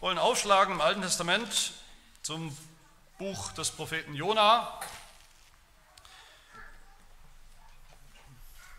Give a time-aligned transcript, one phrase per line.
[0.00, 1.72] wollen aufschlagen im Alten Testament
[2.22, 2.56] zum
[3.18, 4.80] Buch des Propheten Jona.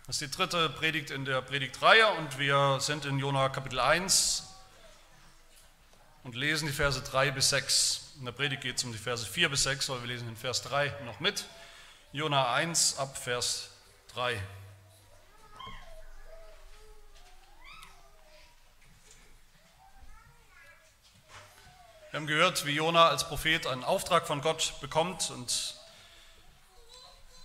[0.06, 4.48] Das ist die dritte Predigt in der Predigtreihe und wir sind in Jona Kapitel 1
[6.24, 8.14] und lesen die Verse 3 bis 6.
[8.18, 10.36] In der Predigt geht es um die Verse 4 bis 6, weil wir lesen in
[10.36, 11.44] Vers 3 noch mit.
[12.12, 13.70] Jona 1 ab Vers
[14.14, 14.40] 3.
[22.10, 25.76] Wir haben gehört, wie Jona als Prophet einen Auftrag von Gott bekommt und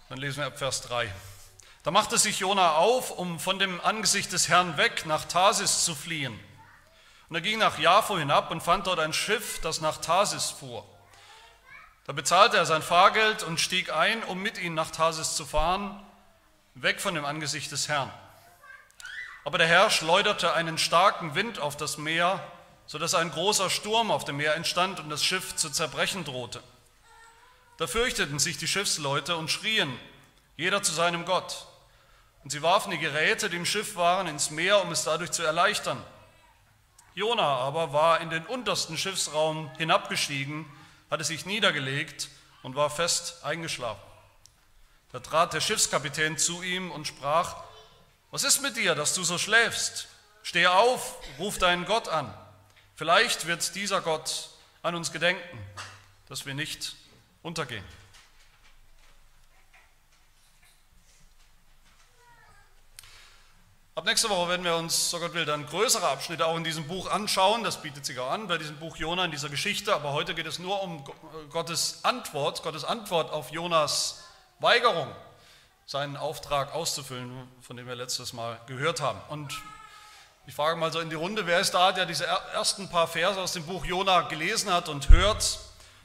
[0.10, 1.14] dann lesen wir ab Vers 3.
[1.84, 5.94] Da machte sich Jona auf, um von dem Angesicht des Herrn weg nach Tarsis zu
[5.94, 6.40] fliehen.
[7.30, 10.84] Und er ging nach Jafo hinab und fand dort ein Schiff, das nach Tarsis fuhr.
[12.08, 16.04] Da bezahlte er sein Fahrgeld und stieg ein, um mit ihnen nach Tarsis zu fahren,
[16.74, 18.12] weg von dem Angesicht des Herrn.
[19.44, 22.44] Aber der Herr schleuderte einen starken Wind auf das Meer,
[22.88, 26.62] sodass ein großer Sturm auf dem Meer entstand und das Schiff zu zerbrechen drohte.
[27.78, 30.00] Da fürchteten sich die Schiffsleute und schrien,
[30.56, 31.68] jeder zu seinem Gott.
[32.44, 35.44] Und sie warfen die Geräte, die im Schiff waren, ins Meer, um es dadurch zu
[35.44, 36.02] erleichtern.
[37.16, 40.66] Jona aber war in den untersten Schiffsraum hinabgestiegen,
[41.10, 42.30] hatte sich niedergelegt
[42.62, 44.02] und war fest eingeschlafen.
[45.12, 47.56] Da trat der Schiffskapitän zu ihm und sprach,
[48.32, 50.08] was ist mit dir, dass du so schläfst?
[50.44, 52.34] Steh auf, ruf deinen Gott an.
[52.96, 54.50] Vielleicht wird dieser Gott
[54.82, 55.60] an uns gedenken,
[56.30, 56.96] dass wir nicht
[57.44, 57.84] untergehen.
[63.96, 66.88] Ab nächster Woche werden wir uns, so Gott will, dann größere Abschnitte auch in diesem
[66.88, 67.64] Buch anschauen.
[67.64, 69.94] Das bietet sich auch an bei diesem Buch Jona in dieser Geschichte.
[69.94, 71.04] Aber heute geht es nur um
[71.50, 74.24] Gottes Antwort, Gottes Antwort auf Jonas
[74.60, 75.14] Weigerung,
[75.86, 79.20] seinen Auftrag auszufüllen, von dem wir letztes Mal gehört haben.
[79.30, 79.54] Und
[80.48, 83.40] ich frage mal so in die Runde, wer ist da, der diese ersten paar Verse
[83.40, 85.60] aus dem Buch Jona gelesen hat und hört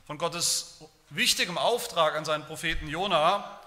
[0.07, 0.79] von Gottes
[1.11, 3.61] wichtigem Auftrag an seinen Propheten Jona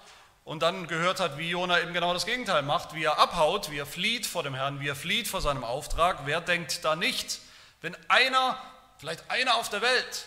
[0.45, 3.77] und dann gehört hat, wie Jona eben genau das Gegenteil macht, wie er abhaut, wie
[3.77, 6.21] er flieht vor dem Herrn, wie er flieht vor seinem Auftrag.
[6.25, 7.39] Wer denkt da nicht,
[7.81, 8.57] wenn einer,
[8.97, 10.25] vielleicht einer auf der Welt,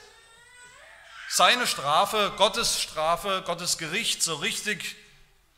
[1.28, 4.94] seine Strafe, Gottes Strafe, Gottes Gericht so richtig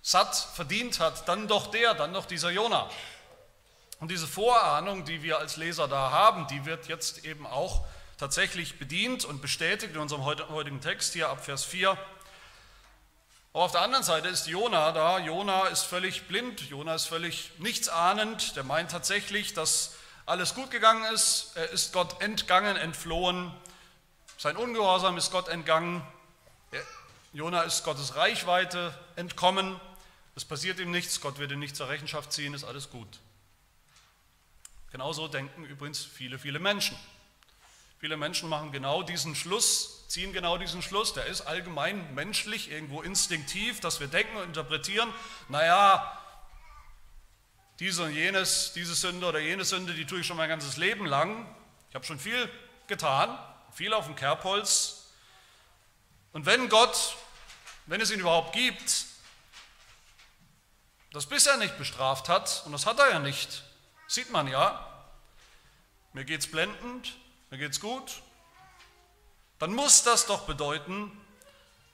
[0.01, 2.89] satt verdient hat, dann doch der, dann doch dieser Jona.
[4.01, 7.85] Und diese Vorahnung, die wir als Leser da haben, die wird jetzt eben auch
[8.17, 11.97] tatsächlich bedient und bestätigt in unserem heutigen Text hier ab Vers 4.
[13.53, 15.19] Aber auf der anderen Seite ist Jona da.
[15.19, 18.55] Jona ist völlig blind, Jona ist völlig nichtsahnend.
[18.55, 19.95] Der meint tatsächlich, dass
[20.27, 21.53] alles gut gegangen ist.
[21.57, 23.53] Er ist Gott entgangen, entflohen.
[24.37, 26.07] Sein Ungehorsam ist Gott entgangen.
[27.33, 29.81] Jona ist Gottes Reichweite entkommen.
[30.37, 33.19] Es passiert ihm nichts, Gott wird ihn nicht zur Rechenschaft ziehen, ist alles gut.
[34.91, 36.97] Genauso denken übrigens viele, viele Menschen.
[38.01, 41.15] Viele Menschen machen genau diesen Schluss, ziehen genau diesen Schluss.
[41.15, 45.13] Der ist allgemein menschlich, irgendwo instinktiv, dass wir denken und interpretieren,
[45.49, 46.17] naja,
[47.81, 51.07] diese und jenes, diese Sünde oder jene Sünde, die tue ich schon mein ganzes Leben
[51.07, 51.47] lang.
[51.89, 52.51] Ich habe schon viel
[52.87, 53.37] getan,
[53.73, 55.11] viel auf dem Kerbholz.
[56.33, 57.17] Und wenn Gott,
[57.87, 59.07] wenn es ihn überhaupt gibt,
[61.13, 63.65] das bisher nicht bestraft hat, und das hat er ja nicht,
[64.09, 64.85] sieht man ja,
[66.15, 67.17] mir geht es blendend,
[67.51, 68.23] mir geht es gut,
[69.59, 71.13] dann muss das doch bedeuten,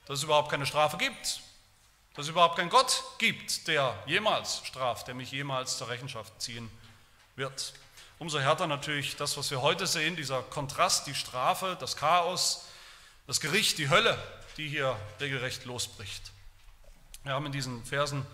[0.07, 1.41] dass es überhaupt keine Strafe gibt,
[2.15, 6.71] dass es überhaupt keinen Gott gibt, der jemals straft, der mich jemals zur Rechenschaft ziehen
[7.35, 7.73] wird.
[8.17, 12.65] Umso härter natürlich das, was wir heute sehen, dieser Kontrast, die Strafe, das Chaos,
[13.27, 14.17] das Gericht, die Hölle,
[14.55, 16.31] die hier regelrecht losbricht.
[17.23, 18.25] Wir haben in diesen Versen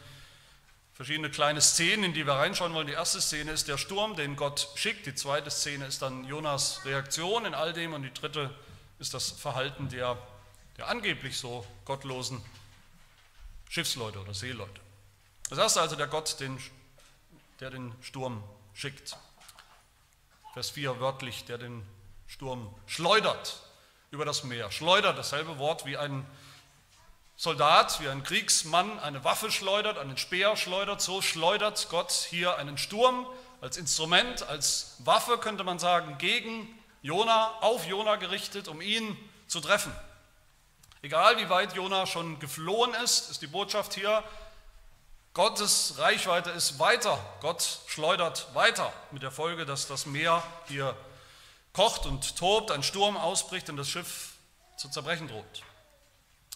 [1.01, 2.85] verschiedene kleine Szenen, in die wir reinschauen wollen.
[2.85, 5.07] Die erste Szene ist der Sturm, den Gott schickt.
[5.07, 7.93] Die zweite Szene ist dann Jonas Reaktion in all dem.
[7.93, 8.53] Und die dritte
[8.99, 10.15] ist das Verhalten der,
[10.77, 12.39] der angeblich so gottlosen
[13.67, 14.79] Schiffsleute oder Seeleute.
[15.49, 16.59] Das erste also der Gott, den,
[17.59, 18.43] der den Sturm
[18.75, 19.17] schickt.
[20.53, 21.83] Vers 4 wörtlich, der den
[22.27, 23.63] Sturm schleudert
[24.11, 24.69] über das Meer.
[24.69, 26.27] Schleudert, dasselbe Wort wie ein
[27.41, 32.77] Soldat, wie ein Kriegsmann eine Waffe schleudert, einen Speer schleudert, so schleudert Gott hier einen
[32.77, 33.25] Sturm
[33.61, 36.67] als Instrument, als Waffe könnte man sagen, gegen
[37.01, 39.17] Jona, auf Jona gerichtet, um ihn
[39.47, 39.91] zu treffen.
[41.01, 44.23] Egal wie weit Jona schon geflohen ist, ist die Botschaft hier,
[45.33, 47.17] Gottes Reichweite ist weiter.
[47.39, 50.95] Gott schleudert weiter mit der Folge, dass das Meer hier
[51.73, 54.33] kocht und tobt, ein Sturm ausbricht und das Schiff
[54.77, 55.63] zu zerbrechen droht.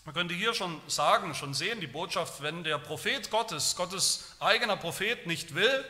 [0.05, 4.77] Man könnte hier schon sagen, schon sehen, die Botschaft, wenn der Prophet Gottes, Gottes eigener
[4.77, 5.83] Prophet nicht will,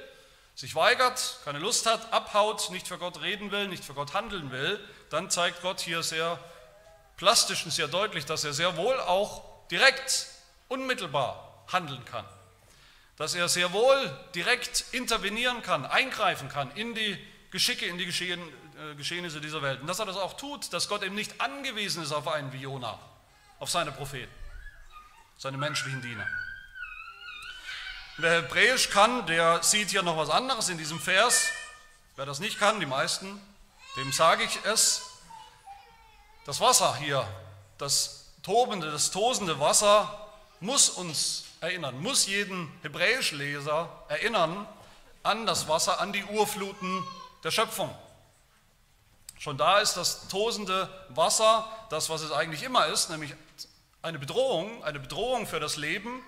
[0.55, 4.51] sich weigert, keine Lust hat, abhaut, nicht für Gott reden will, nicht für Gott handeln
[4.51, 4.79] will,
[5.09, 6.39] dann zeigt Gott hier sehr
[7.17, 10.27] plastisch und sehr deutlich, dass er sehr wohl auch direkt,
[10.69, 12.25] unmittelbar handeln kann.
[13.17, 17.17] Dass er sehr wohl direkt intervenieren kann, eingreifen kann in die
[17.51, 18.41] Geschicke, in die Geschehen,
[18.79, 19.81] äh, Geschehnisse dieser Welt.
[19.81, 22.59] Und dass er das auch tut, dass Gott eben nicht angewiesen ist auf einen wie
[22.59, 22.97] Jona,
[23.59, 24.31] auf seine Propheten,
[25.37, 26.27] seine menschlichen Diener.
[28.17, 31.49] Wer Hebräisch kann, der sieht hier noch was anderes in diesem Vers.
[32.15, 33.41] Wer das nicht kann, die meisten,
[33.97, 35.01] dem sage ich es.
[36.45, 37.27] Das Wasser hier,
[37.77, 40.29] das tobende, das tosende Wasser
[40.61, 44.65] muss uns erinnern, muss jeden Hebräischleser erinnern
[45.23, 47.03] an das Wasser, an die Urfluten
[47.43, 47.93] der Schöpfung.
[49.37, 53.33] Schon da ist das tosende Wasser das, was es eigentlich immer ist, nämlich
[54.05, 56.23] eine Bedrohung, eine Bedrohung für das Leben,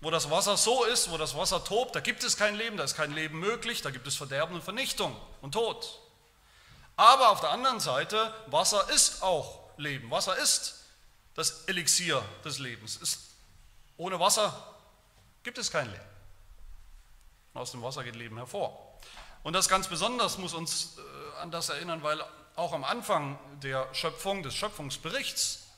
[0.00, 2.82] wo das Wasser so ist, wo das Wasser tobt, da gibt es kein Leben, da
[2.82, 6.00] ist kein Leben möglich, da gibt es Verderben und Vernichtung und Tod.
[6.96, 10.10] Aber auf der anderen Seite, Wasser ist auch Leben.
[10.10, 10.84] Wasser ist
[11.34, 12.96] das Elixier des Lebens.
[12.96, 13.20] Ist,
[13.96, 14.52] ohne Wasser
[15.44, 16.04] gibt es kein Leben.
[17.54, 18.98] Aus dem Wasser geht Leben hervor.
[19.44, 22.22] Und das ganz besonders muss uns äh, an das erinnern, weil
[22.56, 25.69] auch am Anfang der Schöpfung, des Schöpfungsberichts,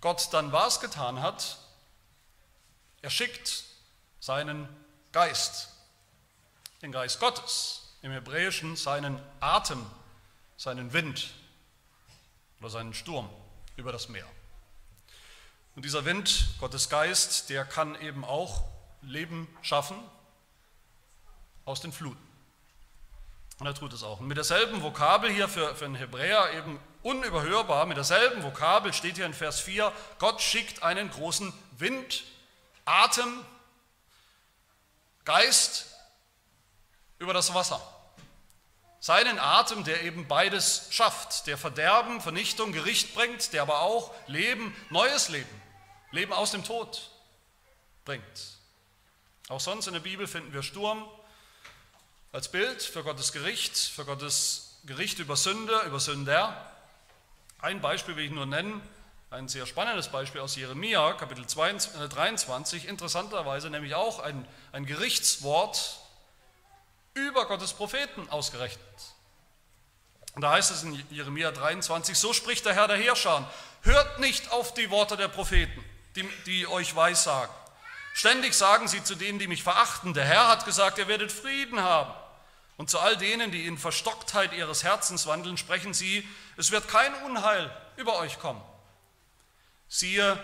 [0.00, 1.58] Gott dann was getan hat,
[3.02, 3.64] er schickt
[4.20, 4.68] seinen
[5.12, 5.68] Geist,
[6.82, 9.84] den Geist Gottes, im Hebräischen seinen Atem,
[10.56, 11.30] seinen Wind
[12.60, 13.28] oder seinen Sturm
[13.76, 14.26] über das Meer.
[15.74, 18.64] Und dieser Wind, Gottes Geist, der kann eben auch
[19.02, 19.96] Leben schaffen
[21.64, 22.26] aus den Fluten.
[23.60, 24.20] Und er tut es auch.
[24.20, 29.16] Und mit derselben Vokabel hier für, für einen Hebräer eben unüberhörbar, mit derselben Vokabel steht
[29.16, 32.24] hier in Vers 4, Gott schickt einen großen Wind
[32.84, 33.44] Atem,
[35.24, 35.86] Geist
[37.18, 37.82] über das Wasser.
[39.00, 44.74] Seinen Atem, der eben beides schafft, der Verderben, Vernichtung, Gericht bringt, der aber auch Leben,
[44.90, 45.62] neues Leben,
[46.10, 47.10] Leben aus dem Tod
[48.04, 48.58] bringt.
[49.48, 51.08] Auch sonst in der Bibel finden wir Sturm
[52.32, 56.70] als Bild für Gottes Gericht, für Gottes Gericht über Sünde, über Sünder.
[57.60, 58.80] Ein Beispiel will ich nur nennen,
[59.30, 65.98] ein sehr spannendes Beispiel aus Jeremia, Kapitel 23, äh, interessanterweise nämlich auch ein, ein Gerichtswort
[67.14, 68.80] über Gottes Propheten ausgerechnet.
[70.36, 73.44] Und da heißt es in Jeremia 23, so spricht der Herr der Heerscharen,
[73.82, 75.84] hört nicht auf die Worte der Propheten,
[76.14, 77.52] die, die euch weissagen.
[78.14, 81.80] Ständig sagen sie zu denen, die mich verachten, der Herr hat gesagt, ihr werdet Frieden
[81.80, 82.14] haben.
[82.76, 86.26] Und zu all denen, die in Verstocktheit ihres Herzens wandeln, sprechen sie,
[86.58, 88.60] es wird kein Unheil über euch kommen.
[89.88, 90.38] Siehe,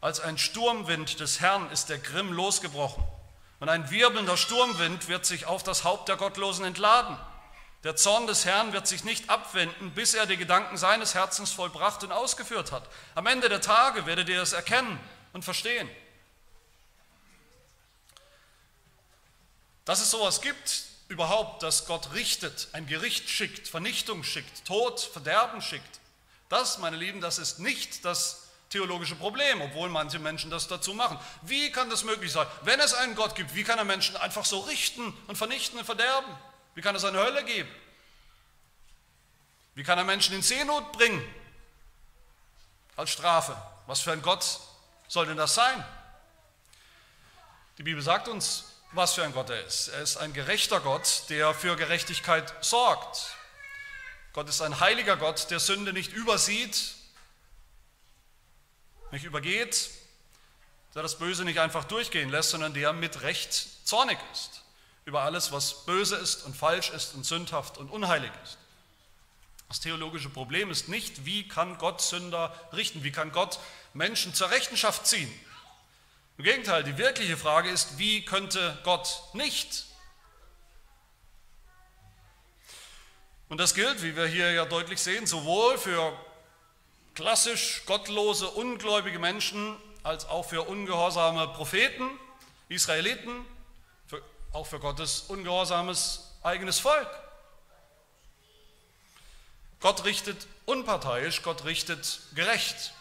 [0.00, 3.04] als ein Sturmwind des Herrn ist der Grimm losgebrochen
[3.60, 7.16] und ein wirbelnder Sturmwind wird sich auf das Haupt der Gottlosen entladen.
[7.84, 12.02] Der Zorn des Herrn wird sich nicht abwenden, bis er die Gedanken seines Herzens vollbracht
[12.02, 12.82] und ausgeführt hat.
[13.14, 14.98] Am Ende der Tage werdet ihr es erkennen
[15.32, 15.88] und verstehen.
[19.84, 25.60] Dass es sowas gibt, überhaupt, dass Gott richtet, ein Gericht schickt, Vernichtung schickt, Tod, Verderben
[25.60, 26.00] schickt,
[26.48, 31.18] das, meine Lieben, das ist nicht das theologische Problem, obwohl manche Menschen das dazu machen.
[31.42, 32.46] Wie kann das möglich sein?
[32.62, 35.84] Wenn es einen Gott gibt, wie kann er Menschen einfach so richten und vernichten und
[35.84, 36.32] verderben?
[36.76, 37.68] Wie kann es eine Hölle geben?
[39.74, 41.22] Wie kann er Menschen in Seenot bringen
[42.94, 43.56] als Strafe?
[43.86, 44.60] Was für ein Gott
[45.08, 45.84] soll denn das sein?
[47.78, 49.88] Die Bibel sagt uns, was für ein Gott er ist.
[49.88, 53.36] Er ist ein gerechter Gott, der für Gerechtigkeit sorgt.
[54.32, 56.94] Gott ist ein heiliger Gott, der Sünde nicht übersieht,
[59.10, 59.90] nicht übergeht,
[60.94, 64.62] der das Böse nicht einfach durchgehen lässt, sondern der mit Recht zornig ist
[65.04, 68.58] über alles, was böse ist und falsch ist und sündhaft und unheilig ist.
[69.68, 73.58] Das theologische Problem ist nicht, wie kann Gott Sünder richten, wie kann Gott
[73.92, 75.32] Menschen zur Rechenschaft ziehen.
[76.40, 79.84] Im Gegenteil, die wirkliche Frage ist, wie könnte Gott nicht?
[83.50, 86.18] Und das gilt, wie wir hier ja deutlich sehen, sowohl für
[87.14, 92.08] klassisch gottlose, ungläubige Menschen als auch für ungehorsame Propheten,
[92.70, 93.44] Israeliten,
[94.06, 94.22] für,
[94.54, 97.10] auch für Gottes ungehorsames eigenes Volk.
[99.80, 102.94] Gott richtet unparteiisch, Gott richtet gerecht.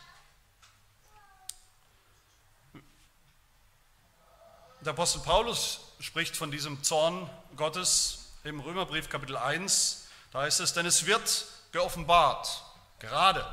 [4.81, 10.07] Der Apostel Paulus spricht von diesem Zorn Gottes im Römerbrief Kapitel 1.
[10.31, 12.63] Da heißt es, denn es wird geoffenbart,
[12.99, 13.45] gerade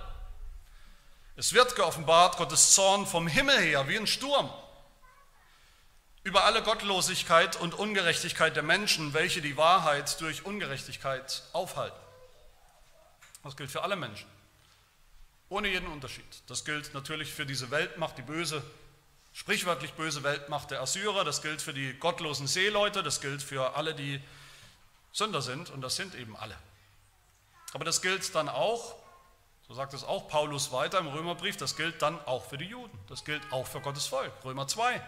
[1.35, 4.49] es wird geoffenbart, Gottes Zorn vom Himmel her wie ein Sturm
[6.23, 11.99] über alle Gottlosigkeit und Ungerechtigkeit der Menschen, welche die Wahrheit durch Ungerechtigkeit aufhalten.
[13.42, 14.28] Das gilt für alle Menschen,
[15.49, 16.42] ohne jeden Unterschied.
[16.47, 18.62] Das gilt natürlich für diese Weltmacht, die böse,
[19.37, 23.95] sprichwörtlich böse Weltmacht der Assyrer, das gilt für die gottlosen Seeleute, das gilt für alle,
[23.95, 24.19] die
[25.12, 26.57] Sünder sind, und das sind eben alle.
[27.75, 28.97] Aber das gilt dann auch,
[29.69, 32.99] so sagt es auch Paulus weiter im Römerbrief, das gilt dann auch für die Juden,
[33.11, 34.33] das gilt auch für Gottes Volk.
[34.43, 35.02] Römer 2,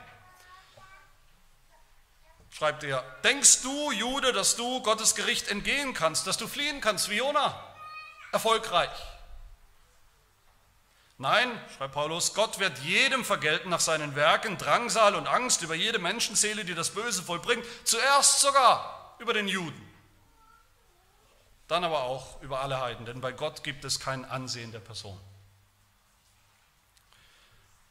[2.50, 7.08] schreibt er, denkst du, Jude, dass du Gottes Gericht entgehen kannst, dass du fliehen kannst
[7.08, 7.58] wie Jona?
[8.32, 8.90] Erfolgreich.
[11.20, 15.98] Nein, schreibt Paulus, Gott wird jedem vergelten nach seinen Werken, Drangsal und Angst über jede
[15.98, 19.82] Menschenseele, die das Böse vollbringt, zuerst sogar über den Juden,
[21.66, 25.20] dann aber auch über alle Heiden, denn bei Gott gibt es kein Ansehen der Person.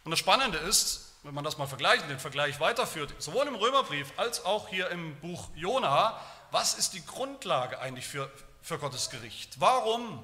[0.06, 4.14] Und das Spannende ist, wenn man das mal vergleicht, den Vergleich weiterführt, sowohl im Römerbrief
[4.16, 6.18] als auch hier im Buch Jona,
[6.52, 8.32] was ist die Grundlage eigentlich für,
[8.62, 9.60] für Gottes Gericht?
[9.60, 10.24] Warum?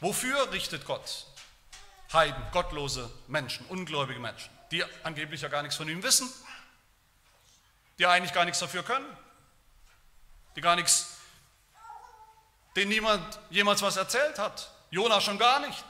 [0.00, 1.27] Wofür richtet Gott
[2.12, 6.32] Heiden, gottlose Menschen, ungläubige Menschen, die angeblich ja gar nichts von ihm wissen,
[7.98, 9.06] die eigentlich gar nichts dafür können,
[10.56, 11.18] die gar nichts,
[12.76, 15.84] denen niemand jemals was erzählt hat, Jona schon gar nicht.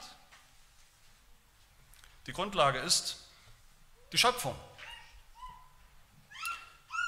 [2.27, 3.17] Die Grundlage ist,
[4.11, 4.55] die Schöpfung.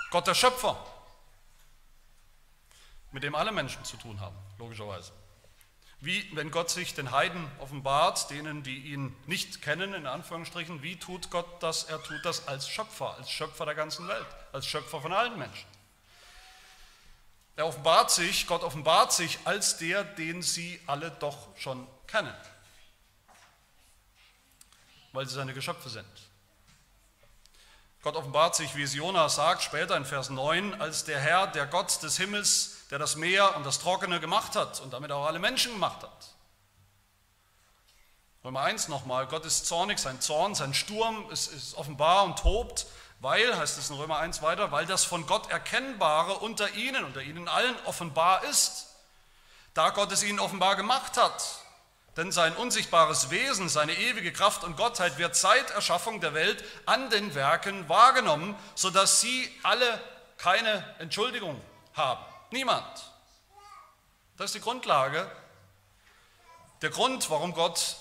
[0.09, 0.85] Gott der Schöpfer,
[3.11, 5.11] mit dem alle Menschen zu tun haben, logischerweise.
[6.03, 10.97] Wie, wenn Gott sich den Heiden offenbart, denen, die ihn nicht kennen, in Anführungsstrichen, wie
[10.97, 11.83] tut Gott das?
[11.83, 15.67] Er tut das als Schöpfer, als Schöpfer der ganzen Welt, als Schöpfer von allen Menschen.
[17.55, 22.33] Er offenbart sich, Gott offenbart sich als der, den sie alle doch schon kennen,
[25.11, 26.07] weil sie seine Geschöpfe sind.
[28.01, 31.67] Gott offenbart sich, wie es Jonas sagt, später in Vers 9, als der Herr, der
[31.67, 35.39] Gott des Himmels, der das Meer und das Trockene gemacht hat und damit auch alle
[35.39, 36.35] Menschen gemacht hat.
[38.43, 42.87] Römer 1 nochmal, Gott ist zornig, sein Zorn, sein Sturm ist, ist offenbar und tobt,
[43.19, 47.21] weil, heißt es in Römer 1 weiter, weil das von Gott Erkennbare unter ihnen, unter
[47.21, 48.87] ihnen allen offenbar ist,
[49.73, 51.59] da Gott es ihnen offenbar gemacht hat.
[52.17, 57.09] Denn sein unsichtbares Wesen, seine ewige Kraft und Gottheit wird seit Erschaffung der Welt an
[57.09, 60.01] den Werken wahrgenommen, sodass sie alle
[60.37, 61.61] keine Entschuldigung
[61.93, 62.30] haben.
[62.51, 63.11] Niemand.
[64.37, 65.29] Das ist die Grundlage,
[66.81, 67.97] der Grund, warum Gott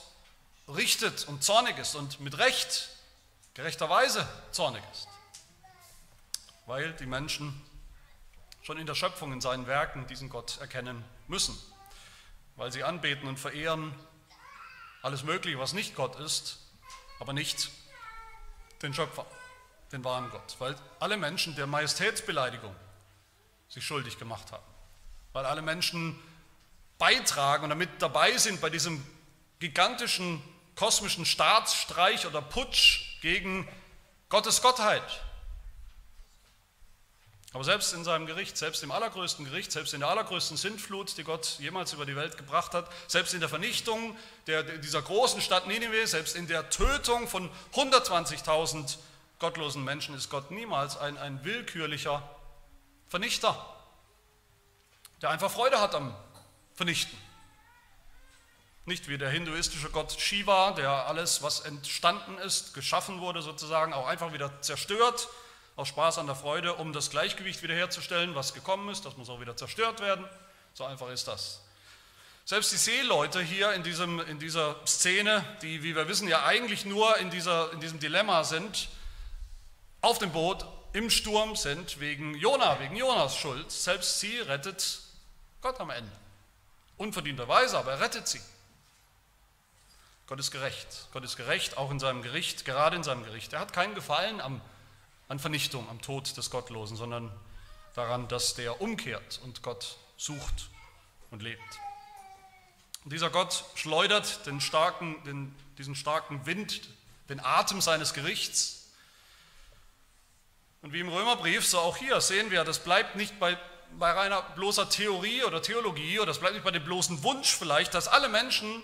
[0.68, 2.90] richtet und zornig ist und mit Recht,
[3.54, 5.08] gerechterweise zornig ist.
[6.66, 7.64] Weil die Menschen
[8.62, 11.58] schon in der Schöpfung, in seinen Werken diesen Gott erkennen müssen
[12.60, 13.94] weil sie anbeten und verehren
[15.00, 16.58] alles Mögliche, was nicht Gott ist,
[17.18, 17.70] aber nicht
[18.82, 19.24] den Schöpfer,
[19.92, 22.76] den wahren Gott, weil alle Menschen der Majestätsbeleidigung
[23.70, 24.64] sich schuldig gemacht haben,
[25.32, 26.20] weil alle Menschen
[26.98, 29.02] beitragen und damit dabei sind bei diesem
[29.58, 30.42] gigantischen
[30.76, 33.66] kosmischen Staatsstreich oder Putsch gegen
[34.28, 35.02] Gottes Gottheit.
[37.52, 41.24] Aber selbst in seinem Gericht, selbst im allergrößten Gericht, selbst in der allergrößten Sintflut, die
[41.24, 45.66] Gott jemals über die Welt gebracht hat, selbst in der Vernichtung der, dieser großen Stadt
[45.66, 48.98] Nineveh, selbst in der Tötung von 120.000
[49.40, 52.22] gottlosen Menschen ist Gott niemals ein, ein willkürlicher
[53.10, 53.56] Vernichter,
[55.20, 56.14] der einfach Freude hat am
[56.74, 57.18] Vernichten.
[58.86, 64.06] Nicht wie der hinduistische Gott Shiva, der alles, was entstanden ist, geschaffen wurde sozusagen, auch
[64.06, 65.28] einfach wieder zerstört
[65.74, 69.40] aus Spaß an der Freude, um das Gleichgewicht wiederherzustellen, was gekommen ist, das muss auch
[69.40, 70.24] wieder zerstört werden.
[70.74, 71.62] So einfach ist das.
[72.44, 76.84] Selbst die Seeleute hier in, diesem, in dieser Szene, die, wie wir wissen, ja eigentlich
[76.84, 78.88] nur in, dieser, in diesem Dilemma sind,
[80.00, 83.70] auf dem Boot im Sturm sind wegen Jona, wegen Jonas Schuld.
[83.70, 85.00] Selbst sie rettet
[85.60, 86.12] Gott am Ende.
[86.96, 88.40] Unverdienterweise, aber er rettet sie.
[90.26, 91.08] Gott ist gerecht.
[91.12, 93.52] Gott ist gerecht, auch in seinem Gericht, gerade in seinem Gericht.
[93.52, 94.60] Er hat keinen Gefallen am
[95.30, 97.30] an Vernichtung, am Tod des Gottlosen, sondern
[97.94, 100.70] daran, dass der umkehrt und Gott sucht
[101.30, 101.62] und lebt.
[103.04, 106.82] Und dieser Gott schleudert den starken, den, diesen starken Wind,
[107.28, 108.79] den Atem seines Gerichts.
[110.82, 113.58] Und wie im Römerbrief, so auch hier sehen wir, das bleibt nicht bei,
[113.98, 117.92] bei reiner bloßer Theorie oder Theologie oder das bleibt nicht bei dem bloßen Wunsch vielleicht,
[117.92, 118.82] dass alle Menschen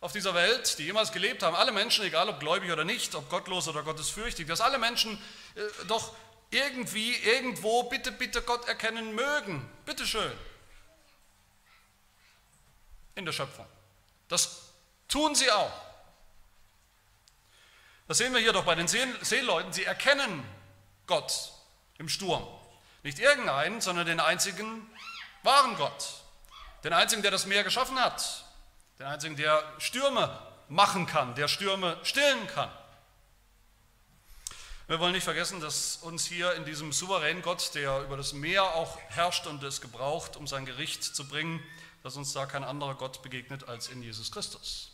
[0.00, 3.28] auf dieser Welt, die jemals gelebt haben, alle Menschen, egal ob gläubig oder nicht, ob
[3.28, 5.16] gottlos oder gottesfürchtig, dass alle Menschen
[5.54, 6.14] äh, doch
[6.50, 9.68] irgendwie, irgendwo bitte, bitte Gott erkennen mögen.
[9.86, 10.32] Bitteschön.
[13.14, 13.66] In der Schöpfung.
[14.28, 14.62] Das
[15.08, 15.72] tun sie auch.
[18.08, 19.72] Das sehen wir hier doch bei den Seeleuten.
[19.72, 20.44] Sie erkennen
[21.12, 21.52] Gott
[21.98, 22.42] im Sturm.
[23.02, 24.90] Nicht irgendeinen, sondern den einzigen
[25.42, 26.22] wahren Gott.
[26.84, 28.46] Den einzigen, der das Meer geschaffen hat.
[28.98, 32.70] Den einzigen, der Stürme machen kann, der Stürme stillen kann.
[34.86, 38.74] Wir wollen nicht vergessen, dass uns hier in diesem souveränen Gott, der über das Meer
[38.74, 41.62] auch herrscht und es gebraucht, um sein Gericht zu bringen,
[42.02, 44.92] dass uns da kein anderer Gott begegnet als in Jesus Christus.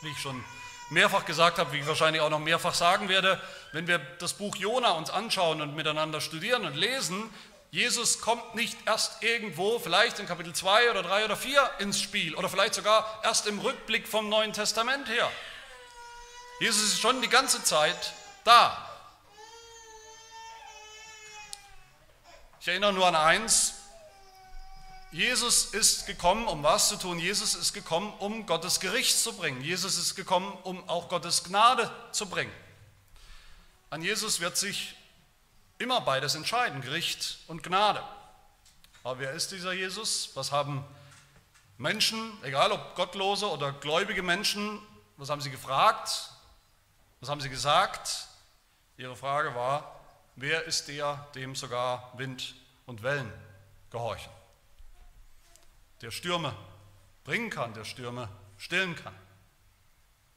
[0.00, 0.42] Wie ich schon
[0.90, 3.40] mehrfach gesagt habe, wie ich wahrscheinlich auch noch mehrfach sagen werde,
[3.72, 7.30] wenn wir das Buch Jona uns anschauen und miteinander studieren und lesen,
[7.70, 12.36] Jesus kommt nicht erst irgendwo, vielleicht in Kapitel 2 oder 3 oder 4 ins Spiel
[12.36, 15.28] oder vielleicht sogar erst im Rückblick vom Neuen Testament her.
[16.60, 18.12] Jesus ist schon die ganze Zeit
[18.44, 18.90] da.
[22.60, 23.73] Ich erinnere nur an eins,
[25.14, 27.20] Jesus ist gekommen, um was zu tun?
[27.20, 29.60] Jesus ist gekommen, um Gottes Gericht zu bringen.
[29.60, 32.50] Jesus ist gekommen, um auch Gottes Gnade zu bringen.
[33.90, 34.96] An Jesus wird sich
[35.78, 38.02] immer beides entscheiden, Gericht und Gnade.
[39.04, 40.30] Aber wer ist dieser Jesus?
[40.34, 40.84] Was haben
[41.78, 44.80] Menschen, egal ob gottlose oder gläubige Menschen,
[45.16, 46.30] was haben sie gefragt?
[47.20, 48.26] Was haben sie gesagt?
[48.96, 49.94] Ihre Frage war,
[50.34, 52.56] wer ist der, dem sogar Wind
[52.86, 53.32] und Wellen
[53.90, 54.33] gehorchen?
[56.00, 56.54] Der Stürme
[57.24, 59.14] bringen kann, der Stürme stillen kann.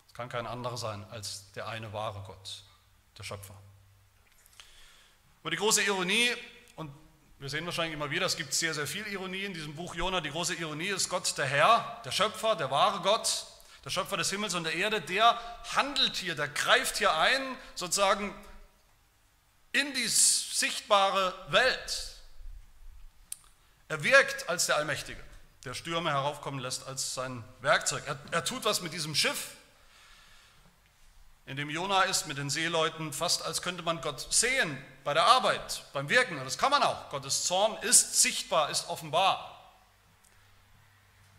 [0.08, 2.64] Es kann kein anderer sein als der eine wahre Gott,
[3.18, 3.56] der Schöpfer.
[5.42, 6.32] Aber die große Ironie,
[6.76, 6.92] und
[7.40, 10.22] wir sehen wahrscheinlich immer wieder, es gibt sehr, sehr viel Ironie in diesem Buch Jona,
[10.22, 13.46] die große Ironie ist Gott, der Herr, der Schöpfer, der wahre Gott,
[13.86, 15.40] der Schöpfer des Himmels und der Erde, der
[15.76, 18.34] handelt hier, der greift hier ein, sozusagen
[19.72, 22.16] in die sichtbare Welt.
[23.90, 25.27] Er wirkt als der Allmächtige
[25.68, 28.02] der Stürme heraufkommen lässt als sein Werkzeug.
[28.08, 29.50] Er, er tut was mit diesem Schiff,
[31.46, 35.26] in dem Jona ist, mit den Seeleuten, fast als könnte man Gott sehen bei der
[35.26, 36.38] Arbeit, beim Wirken.
[36.38, 37.10] Und das kann man auch.
[37.10, 39.54] Gottes Zorn ist sichtbar, ist offenbar.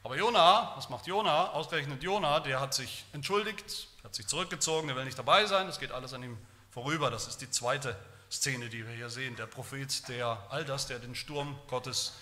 [0.05, 1.53] Aber Jona, was macht Jona?
[1.53, 5.79] Ausgerechnet Jona, der hat sich entschuldigt, hat sich zurückgezogen, der will nicht dabei sein, das
[5.79, 6.39] geht alles an ihm
[6.71, 7.11] vorüber.
[7.11, 7.97] Das ist die zweite
[8.31, 9.37] Szene, die wir hier sehen.
[9.37, 12.13] Der Prophet, der all das, der den Sturm Gottes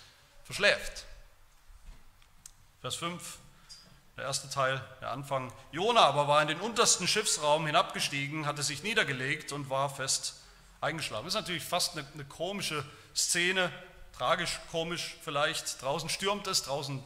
[0.45, 1.05] verschläft.
[2.81, 3.39] Vers 5,
[4.17, 5.51] der erste Teil, der Anfang.
[5.71, 10.35] Jona aber war in den untersten Schiffsraum hinabgestiegen, hatte sich niedergelegt und war fest
[10.79, 11.25] eingeschlafen.
[11.25, 12.85] Das ist natürlich fast eine, eine komische
[13.15, 13.71] Szene,
[14.15, 15.81] tragisch komisch vielleicht.
[15.81, 17.03] Draußen stürmt es, draußen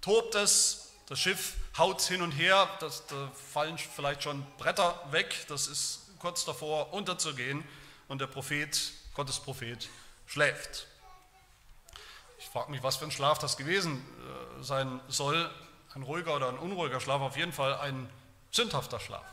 [0.00, 5.44] tobt es, das Schiff haut hin und her, das, da fallen vielleicht schon Bretter weg,
[5.48, 7.64] das ist kurz davor unterzugehen
[8.08, 9.88] und der Prophet, Gottes Prophet,
[10.26, 10.86] schläft.
[12.52, 14.04] Frage mich, was für ein Schlaf das gewesen
[14.60, 15.50] äh, sein soll.
[15.94, 18.10] Ein ruhiger oder ein unruhiger Schlaf, auf jeden Fall ein
[18.50, 19.24] sündhafter Schlaf.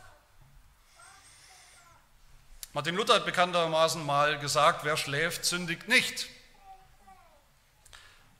[2.72, 6.28] Martin Luther hat bekanntermaßen mal gesagt, wer schläft, sündigt nicht.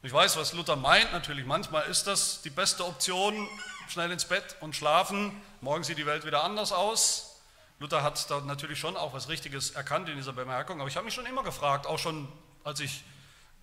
[0.03, 3.51] Ich weiß, was Luther meint, natürlich manchmal ist das die beste Option,
[3.91, 5.39] schnell ins Bett und schlafen.
[5.61, 7.43] Morgen sieht die Welt wieder anders aus.
[7.81, 11.05] Luther hat da natürlich schon auch was Richtiges erkannt in dieser Bemerkung, aber ich habe
[11.05, 12.33] mich schon immer gefragt, auch schon
[12.65, 13.05] als ich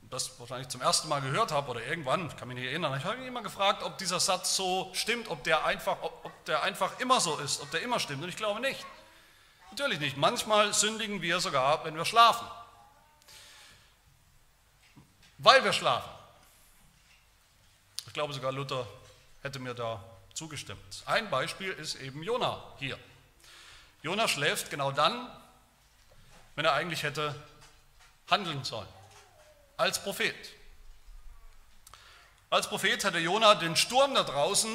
[0.10, 3.18] das wahrscheinlich zum ersten Mal gehört habe oder irgendwann, kann mich nicht erinnern, ich habe
[3.18, 7.00] mich immer gefragt, ob dieser Satz so stimmt, ob der, einfach, ob, ob der einfach
[7.00, 8.24] immer so ist, ob der immer stimmt.
[8.24, 8.86] Und ich glaube nicht.
[9.72, 10.18] Natürlich nicht.
[10.18, 12.48] Manchmal sündigen wir sogar, wenn wir schlafen.
[15.40, 16.10] Weil wir schlafen.
[18.08, 18.88] Ich glaube sogar Luther
[19.44, 21.04] hätte mir da zugestimmt.
[21.06, 22.98] Ein Beispiel ist eben Jona hier.
[24.02, 25.30] Jona schläft genau dann,
[26.56, 27.36] wenn er eigentlich hätte
[28.30, 28.88] handeln sollen
[29.78, 30.36] als Prophet.
[32.50, 34.70] Als Prophet hätte Jona den Sturm da draußen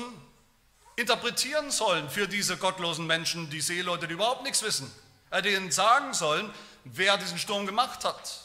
[0.96, 4.92] interpretieren sollen für diese gottlosen Menschen, die Seeleute, die überhaupt nichts wissen.
[5.30, 6.52] Er hätte ihnen sagen sollen,
[6.84, 8.40] wer diesen Sturm gemacht hat.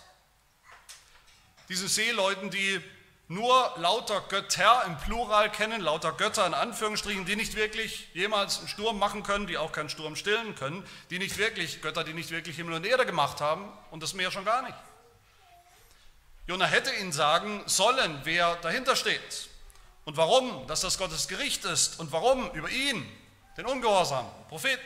[1.69, 2.81] Diese Seeleuten, die
[3.27, 8.69] nur lauter Götter im Plural kennen, lauter Götter in Anführungsstrichen, die nicht wirklich jemals einen
[8.69, 12.31] Sturm machen können, die auch keinen Sturm stillen können, die nicht wirklich Götter, die nicht
[12.31, 14.75] wirklich Himmel und Erde gemacht haben und das Meer schon gar nicht.
[16.47, 19.49] Jona hätte ihnen sagen sollen, wer dahinter steht
[20.05, 23.05] und warum, dass das Gottes Gericht ist und warum über ihn,
[23.57, 24.83] den ungehorsamen Propheten.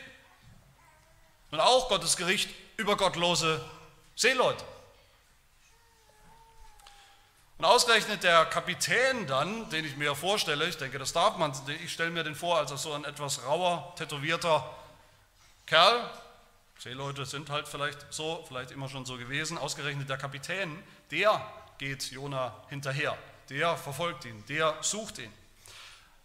[1.52, 3.64] Und auch Gottes Gericht über gottlose
[4.16, 4.64] Seeleute.
[7.58, 11.52] Und ausgerechnet der Kapitän dann, den ich mir vorstelle, ich denke, das darf man,
[11.84, 14.68] ich stelle mir den vor als so ein etwas rauer, tätowierter
[15.66, 16.10] Kerl.
[16.82, 19.56] Seeleute sind halt vielleicht so, vielleicht immer schon so gewesen.
[19.56, 21.46] Ausgerechnet der Kapitän, der
[21.78, 23.16] geht Jona hinterher,
[23.50, 25.32] der verfolgt ihn, der sucht ihn,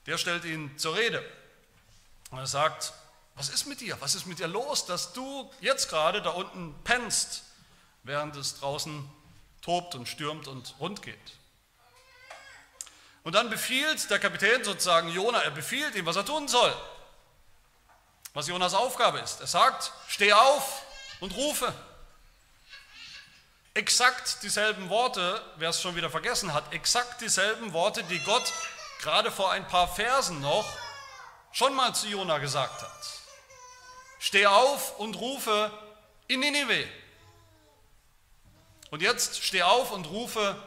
[0.07, 1.23] der stellt ihn zur Rede.
[2.31, 2.93] Und er sagt,
[3.35, 3.97] was ist mit dir?
[3.99, 7.43] Was ist mit dir los, dass du jetzt gerade da unten pennst
[8.01, 9.07] während es draußen
[9.61, 11.19] tobt und stürmt und rund geht.
[13.23, 16.73] Und dann befiehlt der Kapitän sozusagen Jona, er befiehlt ihm, was er tun soll,
[18.37, 19.41] was Jonas Aufgabe ist.
[19.41, 20.83] Er sagt, steh auf
[21.21, 21.73] und rufe.
[23.73, 28.53] Exakt dieselben Worte, wer es schon wieder vergessen hat, exakt dieselben Worte, die Gott
[29.01, 30.67] gerade vor ein paar Versen noch
[31.51, 33.09] schon mal zu Jona gesagt hat.
[34.19, 35.71] Steh auf und rufe
[36.27, 36.87] in Ninive.
[38.91, 40.61] Und jetzt steh auf und rufe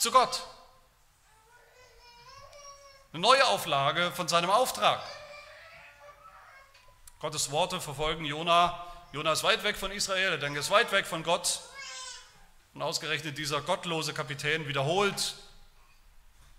[0.00, 0.42] zu Gott.
[3.12, 5.00] Eine neue Auflage von seinem Auftrag.
[7.20, 8.80] Gottes Worte verfolgen Jona.
[9.12, 11.60] Jona ist weit weg von Israel, er ist weit weg von Gott.
[12.74, 15.34] Und ausgerechnet dieser gottlose Kapitän wiederholt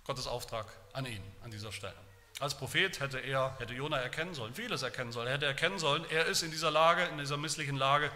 [0.04, 1.95] Gottes Auftrag an ihn an dieser Stelle.
[2.41, 5.28] Als Prophet hätte er, hätte Jona erkennen sollen, vieles erkennen sollen.
[5.28, 8.12] Er hätte erkennen sollen, er ist in dieser Lage, in dieser misslichen Lage.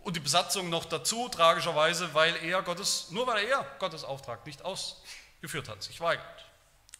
[0.00, 4.64] Und die Besatzung noch dazu, tragischerweise, weil er Gottes, nur weil er Gottes Auftrag nicht
[4.64, 6.44] ausgeführt hat, sich weigert.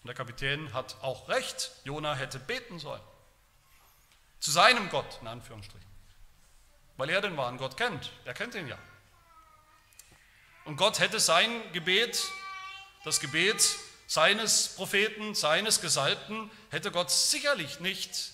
[0.03, 3.03] Und der Kapitän hat auch recht, Jona hätte beten sollen.
[4.49, 5.91] Zu seinem Gott, in Anführungsstrichen.
[6.97, 8.11] Weil er den wahren Gott kennt.
[8.25, 8.79] Er kennt ihn ja.
[10.65, 12.25] Und Gott hätte sein Gebet,
[13.05, 13.63] das Gebet
[14.07, 18.31] seines Propheten, seines Gesalbten, hätte Gott sicherlich nicht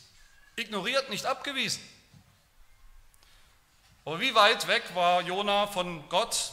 [0.54, 1.82] ignoriert, nicht abgewiesen.
[4.04, 6.52] Aber wie weit weg war Jona von Gott?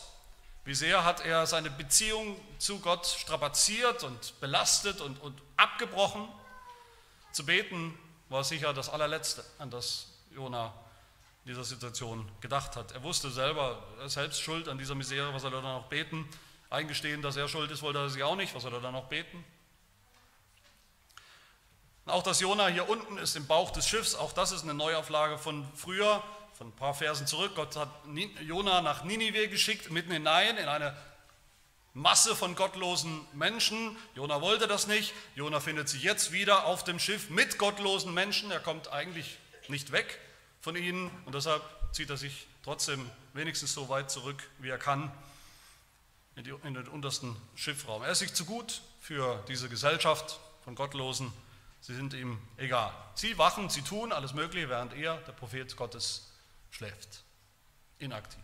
[0.66, 6.28] Wie sehr hat er seine Beziehung zu Gott strapaziert und belastet und, und abgebrochen?
[7.32, 7.96] Zu beten
[8.32, 10.74] war sicher das allerletzte, an das Jona
[11.44, 12.94] in dieser Situation gedacht hat.
[12.94, 15.88] Er wusste selber, er ist selbst schuld an dieser Misere, was soll er dann noch
[15.88, 16.28] beten?
[16.70, 18.56] Eingestehen, dass er schuld ist, wollte er sich auch nicht.
[18.56, 19.44] Was soll er dann noch beten?
[22.06, 25.38] Auch dass Jona hier unten ist im Bauch des Schiffs, auch das ist eine Neuauflage
[25.38, 27.52] von früher, von ein paar Versen zurück.
[27.56, 27.90] Gott hat
[28.42, 30.96] Jona nach Ninive geschickt, mitten hinein, in eine
[31.94, 33.98] Masse von gottlosen Menschen.
[34.16, 35.14] Jona wollte das nicht.
[35.36, 38.50] Jona findet sich jetzt wieder auf dem Schiff mit gottlosen Menschen.
[38.52, 40.20] Er kommt eigentlich nicht weg
[40.62, 45.12] von ihnen und deshalb zieht er sich trotzdem wenigstens so weit zurück, wie er kann
[46.36, 48.04] in, die, in den untersten Schiffraum.
[48.04, 51.34] Er ist sich zu gut für diese Gesellschaft von Gottlosen.
[51.82, 52.94] Sie sind ihm egal.
[53.16, 56.32] Sie wachen, sie tun alles Mögliche, während er, der Prophet Gottes,
[56.70, 57.24] schläft.
[58.00, 58.40] Inaktiv.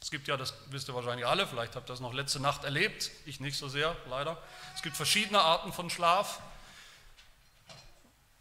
[0.00, 2.64] Es gibt ja, das wisst ihr wahrscheinlich alle, vielleicht habt ihr das noch letzte Nacht
[2.64, 4.42] erlebt, ich nicht so sehr, leider.
[4.74, 6.40] Es gibt verschiedene Arten von Schlaf.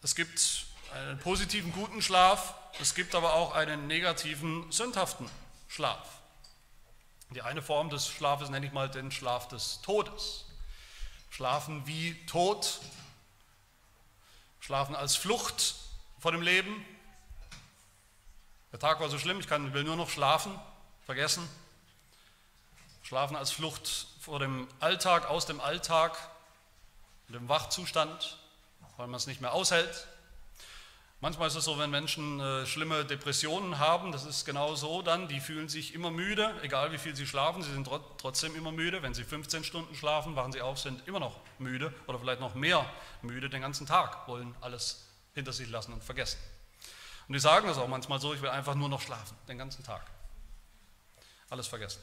[0.02, 5.30] Es gibt einen positiven, guten Schlaf, es gibt aber auch einen negativen, sündhaften
[5.68, 6.20] Schlaf.
[7.32, 10.46] Die eine Form des Schlafes nenne ich mal den Schlaf des Todes.
[11.30, 12.80] Schlafen wie Tod,
[14.62, 15.76] schlafen als Flucht
[16.18, 16.86] vor dem Leben.
[18.72, 20.58] Der Tag war so schlimm, ich kann, will nur noch schlafen,
[21.10, 21.50] vergessen.
[23.02, 26.16] Schlafen als Flucht vor dem Alltag, aus dem Alltag,
[27.30, 28.38] dem Wachzustand,
[28.96, 30.08] weil man es nicht mehr aushält.
[31.20, 35.28] Manchmal ist es so, wenn Menschen äh, schlimme Depressionen haben, das ist genau so dann,
[35.28, 38.72] die fühlen sich immer müde, egal wie viel sie schlafen, sie sind tr trotzdem immer
[38.72, 39.02] müde.
[39.02, 42.54] Wenn sie 15 Stunden schlafen, wachen sie auf, sind immer noch müde oder vielleicht noch
[42.54, 42.86] mehr
[43.24, 46.38] müde den ganzen Tag, wollen alles hinter sich lassen und vergessen.
[47.28, 49.84] Und die sagen das auch manchmal so, ich will einfach nur noch schlafen, den ganzen
[49.84, 50.04] Tag.
[51.50, 52.02] Alles vergessen.